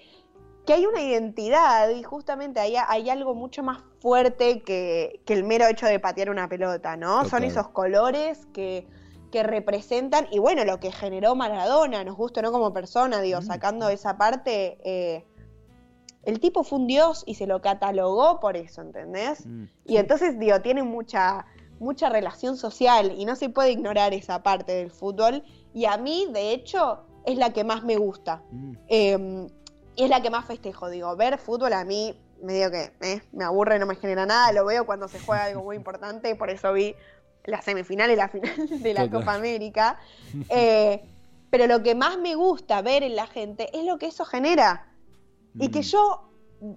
que 0.66 0.74
hay 0.74 0.86
una 0.86 1.02
identidad 1.02 1.90
y 1.90 2.04
justamente 2.04 2.60
hay, 2.60 2.76
hay 2.76 3.10
algo 3.10 3.36
mucho 3.36 3.64
más 3.64 3.84
fuerte 4.00 4.64
que, 4.64 5.22
que 5.26 5.34
el 5.34 5.44
mero 5.44 5.66
hecho 5.68 5.86
de 5.86 6.00
patear 6.00 6.30
una 6.30 6.50
pelota, 6.50 6.98
¿no? 6.98 7.26
Son 7.26 7.44
esos 7.44 7.70
colores 7.70 8.48
que, 8.54 8.88
que 9.32 9.44
representan, 9.44 10.28
y 10.32 10.40
bueno, 10.40 10.64
lo 10.66 10.80
que 10.80 10.92
generó 10.92 11.36
Maradona, 11.36 12.04
nos 12.04 12.16
gusta, 12.16 12.42
¿no? 12.42 12.52
Como 12.52 12.74
persona, 12.74 13.22
digo, 13.22 13.40
Mm. 13.42 13.46
sacando 13.46 13.90
esa 13.90 14.18
parte, 14.18 14.78
eh, 14.84 15.26
el 16.24 16.40
tipo 16.40 16.64
fue 16.64 16.80
un 16.80 16.88
dios 16.88 17.24
y 17.26 17.36
se 17.36 17.48
lo 17.48 17.62
catalogó 17.62 18.40
por 18.40 18.58
eso, 18.58 18.82
¿entendés? 18.82 19.46
Mm. 19.46 19.66
Y 19.86 19.98
entonces, 19.98 20.38
digo, 20.40 20.62
tiene 20.62 20.84
mucha, 20.84 21.46
mucha 21.80 22.10
relación 22.10 22.58
social 22.58 23.14
y 23.18 23.26
no 23.26 23.36
se 23.36 23.50
puede 23.50 23.72
ignorar 23.72 24.14
esa 24.14 24.44
parte 24.44 24.74
del 24.74 24.92
fútbol. 24.92 25.44
Y 25.74 25.86
a 25.86 25.98
mí, 25.98 26.28
de 26.34 26.52
hecho, 26.52 27.06
es 27.26 27.38
la 27.38 27.54
que 27.54 27.64
más 27.64 27.84
me 27.84 27.98
gusta. 27.98 28.42
Mm. 28.52 28.74
Eh, 28.88 29.48
y 29.96 30.04
es 30.04 30.10
la 30.10 30.22
que 30.22 30.30
más 30.30 30.46
festejo, 30.46 30.90
digo, 30.90 31.16
ver 31.16 31.38
fútbol 31.38 31.74
a 31.74 31.84
mí 31.84 32.16
medio 32.42 32.70
que 32.70 32.92
eh, 33.02 33.22
me 33.32 33.44
aburre, 33.44 33.80
no 33.80 33.86
me 33.86 33.96
genera 33.96 34.26
nada, 34.26 34.52
lo 34.52 34.66
veo 34.66 34.86
cuando 34.86 35.08
se 35.08 35.20
juega 35.20 35.46
algo 35.46 35.64
muy 35.64 35.76
importante, 35.82 36.36
por 36.36 36.50
eso 36.50 36.72
vi 36.74 36.96
la 37.48 37.62
semifinal 37.62 38.12
y 38.12 38.16
la 38.16 38.28
final 38.30 38.52
de 38.84 38.94
la 38.94 39.06
Total. 39.06 39.20
Copa 39.20 39.34
América. 39.34 39.98
Eh, 40.50 41.02
pero 41.50 41.66
lo 41.66 41.82
que 41.82 41.96
más 41.96 42.18
me 42.18 42.36
gusta 42.36 42.82
ver 42.82 43.04
en 43.04 43.16
la 43.16 43.26
gente 43.26 43.70
es 43.78 43.86
lo 43.86 43.98
que 43.98 44.08
eso 44.08 44.26
genera. 44.26 44.86
Y 45.58 45.70
que 45.70 45.80
Mm. 45.80 45.84
yo 45.84 46.30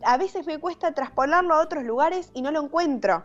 a 0.05 0.17
veces 0.17 0.47
me 0.47 0.59
cuesta 0.59 0.93
traspolarlo 0.93 1.55
a 1.55 1.61
otros 1.63 1.85
lugares 1.85 2.31
y 2.35 2.43
no 2.43 2.51
lo 2.53 2.63
encuentro. 2.63 3.25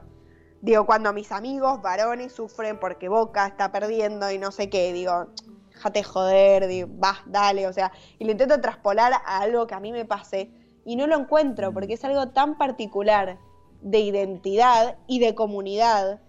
Digo, 0.62 0.86
cuando 0.88 1.14
mis 1.14 1.32
amigos 1.32 1.82
varones 1.84 2.34
sufren 2.34 2.80
porque 2.80 3.10
Boca 3.10 3.46
está 3.46 3.72
perdiendo 3.72 4.32
y 4.32 4.40
no 4.40 4.52
sé 4.52 4.70
qué, 4.70 4.92
digo, 4.92 5.28
déjate 5.72 6.02
joder, 6.02 6.68
digo, 6.68 6.88
vas, 6.94 7.20
dale, 7.28 7.68
o 7.68 7.74
sea, 7.74 7.92
y 8.18 8.26
lo 8.26 8.32
intento 8.32 8.60
traspolar 8.60 9.14
a 9.14 9.40
algo 9.40 9.68
que 9.68 9.76
a 9.76 9.80
mí 9.80 9.92
me 9.92 10.06
pase 10.06 10.50
y 10.84 10.96
no 10.96 11.06
lo 11.06 11.16
encuentro 11.16 11.72
porque 11.74 11.94
es 11.94 12.04
algo 12.06 12.30
tan 12.30 12.58
particular 12.58 13.38
de 13.82 14.00
identidad 14.00 14.96
y 15.08 15.20
de 15.20 15.36
comunidad, 15.36 16.20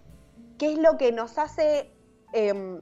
que 0.57 0.73
es 0.73 0.77
lo 0.77 0.97
que 0.97 1.11
nos 1.11 1.37
hace, 1.37 1.91
em, 2.33 2.81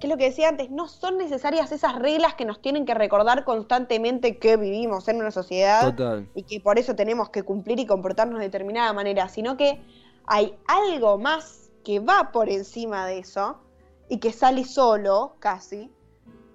que 0.00 0.06
es 0.06 0.10
lo 0.10 0.16
que 0.16 0.24
decía 0.24 0.48
antes, 0.48 0.70
no 0.70 0.88
son 0.88 1.18
necesarias 1.18 1.70
esas 1.72 1.96
reglas 1.96 2.34
que 2.34 2.44
nos 2.44 2.60
tienen 2.60 2.84
que 2.84 2.94
recordar 2.94 3.44
constantemente 3.44 4.38
que 4.38 4.56
vivimos 4.56 5.08
en 5.08 5.16
una 5.16 5.30
sociedad 5.30 5.82
Total. 5.90 6.28
y 6.34 6.42
que 6.44 6.60
por 6.60 6.78
eso 6.78 6.94
tenemos 6.94 7.30
que 7.30 7.42
cumplir 7.42 7.78
y 7.78 7.86
comportarnos 7.86 8.38
de 8.38 8.46
determinada 8.46 8.92
manera, 8.92 9.28
sino 9.28 9.56
que 9.56 9.82
hay 10.26 10.56
algo 10.66 11.18
más 11.18 11.70
que 11.84 12.00
va 12.00 12.30
por 12.32 12.48
encima 12.48 13.06
de 13.06 13.18
eso 13.18 13.60
y 14.08 14.18
que 14.18 14.32
sale 14.32 14.64
solo, 14.64 15.36
casi, 15.38 15.90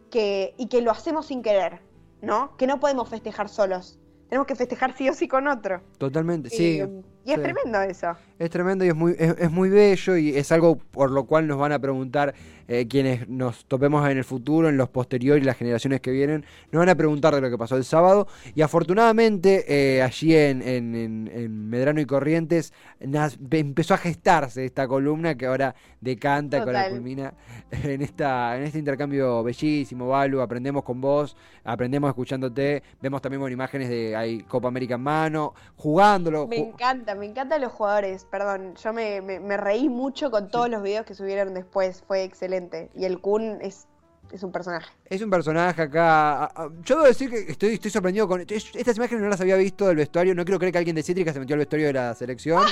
que, 0.10 0.54
y 0.58 0.68
que 0.68 0.82
lo 0.82 0.92
hacemos 0.92 1.28
sin 1.28 1.42
querer, 1.42 1.82
¿no? 2.22 2.56
Que 2.58 2.68
no 2.68 2.80
podemos 2.80 3.10
festejar 3.10 3.50
solos. 3.50 4.00
Tenemos 4.30 4.48
que 4.48 4.56
festejar 4.56 4.96
sí 4.98 5.10
o 5.10 5.14
sí 5.14 5.28
con 5.28 5.48
otro. 5.48 5.82
Totalmente, 5.98 6.50
sí. 6.50 6.82
y, 6.82 7.30
y 7.30 7.32
es 7.32 7.38
sí. 7.38 7.42
tremendo 7.42 7.82
eso. 7.82 8.16
Es 8.40 8.52
tremendo 8.52 8.86
y 8.86 8.90
es 8.90 8.96
muy, 8.96 9.16
es, 9.18 9.36
es 9.40 9.52
muy 9.52 9.70
bello 9.70 10.16
y 10.16 10.36
es 10.38 10.52
algo 10.52 10.78
por 10.78 11.10
lo 11.10 11.26
cual 11.26 11.48
nos 11.48 11.58
van 11.58 11.72
a 11.72 11.80
preguntar 11.80 12.36
eh, 12.68 12.88
quienes 12.88 13.28
nos 13.28 13.66
topemos 13.66 14.08
en 14.10 14.18
el 14.18 14.24
futuro, 14.24 14.70
en 14.70 14.78
los 14.78 14.90
posteriores 14.90 15.42
y 15.42 15.46
las 15.46 15.58
generaciones 15.58 16.02
que 16.02 16.12
vienen, 16.12 16.46
nos 16.72 16.82
van 16.82 16.90
a 16.90 16.96
preguntar 16.96 17.34
de 17.34 17.42
lo 17.42 17.50
que 17.50 17.58
pasó 17.58 17.78
el 17.78 17.84
sábado 17.86 18.28
y 18.54 18.62
afortunadamente 18.62 19.66
eh, 19.68 20.04
allí 20.04 20.36
en, 20.36 20.62
en- 20.62 20.94
en- 20.96 21.32
en 21.34 21.70
Medrano 21.70 22.00
y 22.00 22.06
Corrientes 22.06 22.74
nas- 23.02 23.38
empezó 23.52 23.96
a 23.96 23.98
gestarse 23.98 24.66
esta 24.66 24.88
columna 24.88 25.34
que 25.36 25.48
ahora 25.48 25.74
decanta 26.02 26.58
y 26.58 26.60
que 26.60 26.66
ahora 26.68 26.80
Total. 26.84 26.92
culmina 26.92 27.34
en, 27.72 28.02
esta, 28.04 28.56
en 28.58 28.64
este 28.64 28.78
intercambio 28.78 29.42
bellísimo, 29.44 30.10
Balu, 30.10 30.42
aprendemos 30.42 30.84
con 30.84 31.02
vos, 31.02 31.36
aprendemos 31.64 32.10
escuchándote, 32.10 32.84
vemos 33.02 33.22
también 33.22 33.42
con 33.42 33.52
imágenes 33.52 33.90
de 33.90 34.16
ahí 34.16 34.42
Copa 34.44 34.68
América 34.68 34.94
en 34.96 35.02
mano, 35.02 35.54
jugándolo. 35.76 36.46
Me 36.48 36.58
ju- 36.58 36.68
encanta, 36.74 37.16
me 37.16 37.26
encantan 37.26 37.62
los 37.62 37.72
jugadores. 37.72 38.27
Perdón, 38.32 38.76
yo 38.76 38.94
me, 38.94 39.22
me- 39.22 39.40
me 39.40 39.58
reí 39.58 39.90
mucho 39.90 40.30
con 40.32 40.50
todos 40.50 40.70
los 40.70 40.82
videos 40.84 41.06
que 41.06 41.14
subieron 41.16 41.54
después. 41.54 42.04
Fue 42.08 42.24
excelente. 42.24 42.90
Y 42.96 43.06
el 43.06 43.20
Kun 43.22 43.60
es, 43.62 43.88
es 44.32 44.44
un 44.44 44.52
personaje. 44.52 44.92
Es 45.06 45.22
un 45.22 45.30
personaje 45.30 45.82
acá. 45.84 46.52
Yo 46.84 46.96
debo 46.96 47.08
decir 47.08 47.30
que 47.30 47.40
estoy, 47.52 47.76
estoy 47.76 47.92
sorprendido 47.92 48.28
con. 48.28 48.42
es- 48.42 48.76
Estas 48.76 48.98
imágenes 48.98 49.24
no 49.24 49.30
las 49.30 49.40
había 49.42 49.56
visto 49.56 49.88
del 49.88 49.96
vestuario. 49.98 50.36
No 50.36 50.44
quiero 50.44 50.60
creer 50.60 50.72
que 50.74 50.78
alguien 50.80 50.96
de 50.96 51.04
Cítrica 51.04 51.32
se 51.32 51.40
metió 51.40 51.54
al 51.54 51.60
vestuario 51.60 51.88
de 51.88 51.94
la 51.94 52.14
selección. 52.16 52.64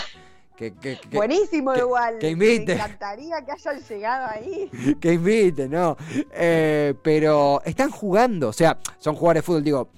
Que, 0.58 0.74
que, 0.74 0.98
que- 0.98 1.18
Buenísimo 1.18 1.74
que- 1.74 1.80
igual. 1.80 2.18
que 2.18 2.30
invite. 2.30 2.66
Me 2.76 2.82
encantaría 2.82 3.42
que 3.46 3.52
hayan 3.52 3.80
llegado 3.82 4.28
ahí. 4.30 4.70
que 5.02 5.14
invite, 5.14 5.68
¿no? 5.68 5.98
Eh, 6.34 6.94
pero 7.04 7.62
están 7.66 7.92
jugando. 7.92 8.50
O 8.50 8.54
sea, 8.54 8.78
son 9.00 9.16
jugadores 9.16 9.42
de 9.44 9.46
fútbol, 9.46 9.64
digo. 9.64 9.90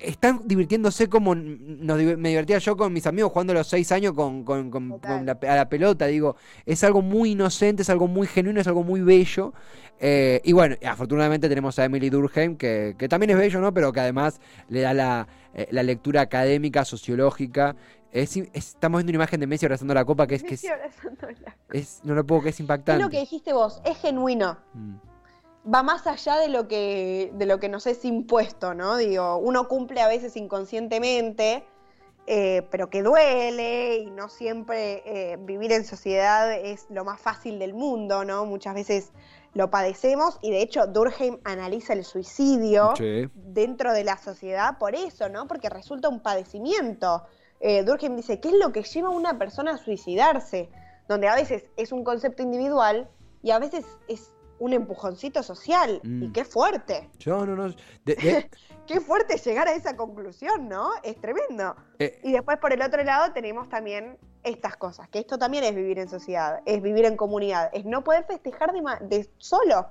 Están 0.00 0.40
divirtiéndose 0.46 1.08
como 1.08 1.34
nos 1.34 1.98
me 2.02 2.28
divertía 2.30 2.58
yo 2.58 2.76
con 2.76 2.92
mis 2.92 3.06
amigos 3.06 3.32
jugando 3.32 3.52
a 3.52 3.56
los 3.56 3.66
seis 3.68 3.90
años 3.92 4.12
con, 4.14 4.44
con- 4.44 4.70
con- 4.70 4.88
Total. 4.90 5.16
con 5.18 5.26
la, 5.26 5.52
a 5.52 5.56
la 5.56 5.68
pelota. 5.68 6.06
Digo, 6.06 6.36
es 6.64 6.82
algo 6.84 7.02
muy 7.02 7.32
inocente, 7.32 7.82
es 7.82 7.90
algo 7.90 8.06
muy 8.08 8.26
genuino, 8.26 8.60
es 8.60 8.66
algo 8.66 8.82
muy 8.82 9.00
bello. 9.02 9.52
Eh, 10.00 10.40
y 10.44 10.52
bueno, 10.52 10.76
afortunadamente 10.86 11.48
tenemos 11.48 11.78
a 11.78 11.84
Emily 11.84 12.10
Durkheim, 12.10 12.56
que, 12.56 12.94
que 12.98 13.08
también 13.08 13.30
es 13.30 13.36
bello, 13.38 13.60
¿no? 13.60 13.72
Pero 13.72 13.92
que 13.92 14.00
además 14.00 14.40
le 14.68 14.80
da 14.80 14.92
la, 14.94 15.28
eh, 15.54 15.68
la 15.70 15.82
lectura 15.82 16.22
académica, 16.22 16.84
sociológica. 16.84 17.76
Es, 18.10 18.36
es- 18.36 18.48
estamos 18.52 18.98
viendo 19.00 19.10
una 19.10 19.24
imagen 19.24 19.40
de 19.40 19.46
Messi 19.46 19.66
abrazando 19.66 19.92
la 19.94 20.04
copa 20.04 20.26
que 20.26 20.36
es 20.36 20.42
que 20.44 20.54
es, 20.54 20.64
abrazándola. 20.68 21.56
es- 21.72 22.00
no 22.04 22.14
lo 22.14 22.24
puedo 22.24 22.42
que 22.42 22.48
es 22.50 22.56
Es 22.56 22.60
impactante. 22.60 23.02
lo 23.02 23.10
que 23.10 23.20
dijiste 23.20 23.52
vos, 23.52 23.80
es 23.84 23.96
genuino. 23.98 24.56
Mm, 24.74 24.94
Va 25.72 25.82
más 25.82 26.06
allá 26.06 26.36
de 26.36 26.48
lo 26.48 26.68
que, 26.68 27.30
de 27.34 27.46
lo 27.46 27.58
que 27.58 27.68
nos 27.68 27.86
es 27.86 28.04
impuesto, 28.04 28.74
¿no? 28.74 28.96
Digo, 28.96 29.38
uno 29.38 29.66
cumple 29.66 30.02
a 30.02 30.08
veces 30.08 30.36
inconscientemente, 30.36 31.64
eh, 32.26 32.66
pero 32.70 32.88
que 32.88 33.02
duele 33.02 33.98
y 33.98 34.10
no 34.10 34.28
siempre 34.28 35.02
eh, 35.04 35.36
vivir 35.38 35.72
en 35.72 35.84
sociedad 35.84 36.52
es 36.52 36.86
lo 36.88 37.04
más 37.04 37.20
fácil 37.20 37.58
del 37.58 37.74
mundo, 37.74 38.24
¿no? 38.24 38.46
Muchas 38.46 38.74
veces 38.74 39.12
lo 39.54 39.70
padecemos 39.70 40.38
y 40.42 40.50
de 40.50 40.62
hecho 40.62 40.86
Durkheim 40.86 41.38
analiza 41.44 41.92
el 41.92 42.04
suicidio 42.04 42.94
sí. 42.96 43.28
dentro 43.34 43.92
de 43.92 44.04
la 44.04 44.16
sociedad 44.16 44.78
por 44.78 44.94
eso, 44.94 45.28
¿no? 45.28 45.46
Porque 45.46 45.68
resulta 45.70 46.08
un 46.08 46.20
padecimiento. 46.20 47.24
Eh, 47.60 47.84
Durkheim 47.84 48.16
dice, 48.16 48.40
¿qué 48.40 48.48
es 48.48 48.54
lo 48.54 48.72
que 48.72 48.82
lleva 48.82 49.08
a 49.08 49.12
una 49.12 49.38
persona 49.38 49.74
a 49.74 49.78
suicidarse? 49.78 50.68
Donde 51.08 51.28
a 51.28 51.34
veces 51.34 51.64
es 51.76 51.92
un 51.92 52.04
concepto 52.04 52.42
individual 52.42 53.08
y 53.42 53.50
a 53.52 53.58
veces 53.58 53.84
es 54.08 54.32
un 54.58 54.72
empujoncito 54.72 55.42
social. 55.42 56.00
Mm. 56.04 56.22
Y 56.24 56.32
qué 56.32 56.44
fuerte. 56.44 57.10
Yo 57.18 57.44
no, 57.46 57.54
no. 57.56 57.68
de- 57.68 57.74
de- 58.04 58.50
Qué 58.86 59.00
fuerte 59.00 59.38
llegar 59.38 59.66
a 59.66 59.72
esa 59.72 59.96
conclusión, 59.96 60.68
¿no? 60.68 60.90
Es 61.02 61.18
tremendo. 61.18 61.74
eh, 61.98 62.20
Y 62.22 62.32
después 62.32 62.58
por 62.58 62.70
el 62.72 62.82
otro 62.82 63.02
lado 63.02 63.32
tenemos 63.32 63.68
también 63.70 64.18
estas 64.42 64.76
cosas, 64.76 65.08
que 65.08 65.20
esto 65.20 65.38
también 65.38 65.64
es 65.64 65.74
vivir 65.74 65.98
en 65.98 66.08
sociedad, 66.10 66.60
es 66.66 66.82
vivir 66.82 67.06
en 67.06 67.16
comunidad, 67.16 67.70
es 67.72 67.86
no 67.86 68.04
poder 68.04 68.24
festejar 68.26 68.72
de 69.00 69.30
solo, 69.38 69.86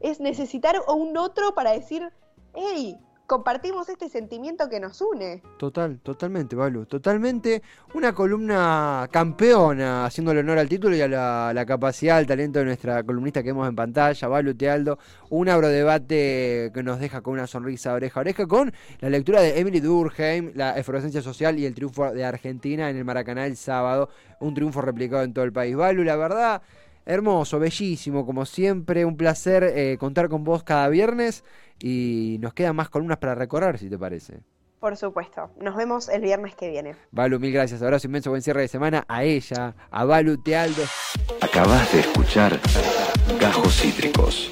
es 0.00 0.18
necesitar 0.18 0.74
a 0.74 0.92
un 0.92 1.16
otro 1.16 1.54
para 1.54 1.70
decir, 1.70 2.12
hey, 2.54 2.98
compartimos 3.32 3.88
este 3.88 4.10
sentimiento 4.10 4.68
que 4.68 4.78
nos 4.78 5.00
une. 5.00 5.40
Total, 5.56 5.98
totalmente, 6.00 6.54
Balu. 6.54 6.84
Totalmente 6.84 7.62
una 7.94 8.12
columna 8.12 9.08
campeona, 9.10 10.04
haciéndole 10.04 10.40
honor 10.40 10.58
al 10.58 10.68
título 10.68 10.94
y 10.94 11.00
a 11.00 11.08
la, 11.08 11.64
capacidad, 11.64 12.18
al 12.18 12.26
talento 12.26 12.58
de 12.58 12.66
nuestra 12.66 13.02
columnista 13.02 13.42
que 13.42 13.48
vemos 13.48 13.66
en 13.66 13.74
pantalla, 13.74 14.28
Balu 14.28 14.54
Tealdo. 14.54 14.98
Un 15.30 15.48
agrodebate 15.48 16.72
que 16.74 16.82
nos 16.82 17.00
deja 17.00 17.22
con 17.22 17.32
una 17.32 17.46
sonrisa 17.46 17.94
oreja 17.94 18.20
a 18.20 18.22
oreja, 18.22 18.46
con 18.46 18.70
la 19.00 19.08
lectura 19.08 19.40
de 19.40 19.58
Emily 19.58 19.80
Durkheim, 19.80 20.52
la 20.54 20.76
efervescencia 20.76 21.22
social 21.22 21.58
y 21.58 21.64
el 21.64 21.74
triunfo 21.74 22.12
de 22.12 22.26
Argentina 22.26 22.90
en 22.90 22.98
el 22.98 23.06
Maracaná 23.06 23.46
el 23.46 23.56
sábado. 23.56 24.10
Un 24.40 24.52
triunfo 24.52 24.82
replicado 24.82 25.22
en 25.22 25.32
todo 25.32 25.46
el 25.46 25.54
país. 25.54 25.74
Balu, 25.74 26.04
la 26.04 26.16
verdad. 26.16 26.60
Hermoso, 27.04 27.58
bellísimo, 27.58 28.24
como 28.24 28.46
siempre, 28.46 29.04
un 29.04 29.16
placer 29.16 29.64
eh, 29.64 29.96
contar 29.98 30.28
con 30.28 30.44
vos 30.44 30.62
cada 30.62 30.88
viernes 30.88 31.44
y 31.80 32.38
nos 32.40 32.54
quedan 32.54 32.76
más 32.76 32.88
columnas 32.88 33.18
para 33.18 33.34
recorrer, 33.34 33.78
si 33.78 33.88
te 33.90 33.98
parece. 33.98 34.40
Por 34.82 34.96
supuesto. 34.96 35.50
Nos 35.60 35.76
vemos 35.76 36.08
el 36.08 36.22
viernes 36.22 36.56
que 36.56 36.68
viene. 36.68 36.96
Balu, 37.12 37.38
mil 37.38 37.52
gracias. 37.52 37.82
Abrazo 37.82 38.08
inmenso, 38.08 38.30
buen 38.30 38.42
cierre 38.42 38.62
de 38.62 38.68
semana 38.68 39.04
a 39.06 39.22
ella, 39.22 39.76
a 39.90 40.04
Balu 40.04 40.42
Tealdo. 40.42 40.82
Acabas 41.40 41.92
de 41.92 42.00
escuchar 42.00 42.58
Gajos 43.40 43.80
Cítricos. 43.80 44.50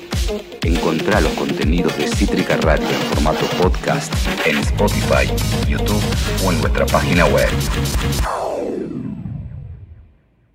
Encontrá 0.63 1.21
los 1.21 1.33
contenidos 1.33 1.97
de 1.99 2.07
Cítrica 2.07 2.57
Radio 2.59 2.87
en 2.89 3.01
formato 3.13 3.45
podcast 3.61 4.15
en 4.47 4.59
Spotify, 4.59 5.27
YouTube 5.69 6.03
o 6.47 6.53
en 6.53 6.61
nuestra 6.61 6.87
página 6.87 7.27
web. 7.27 7.49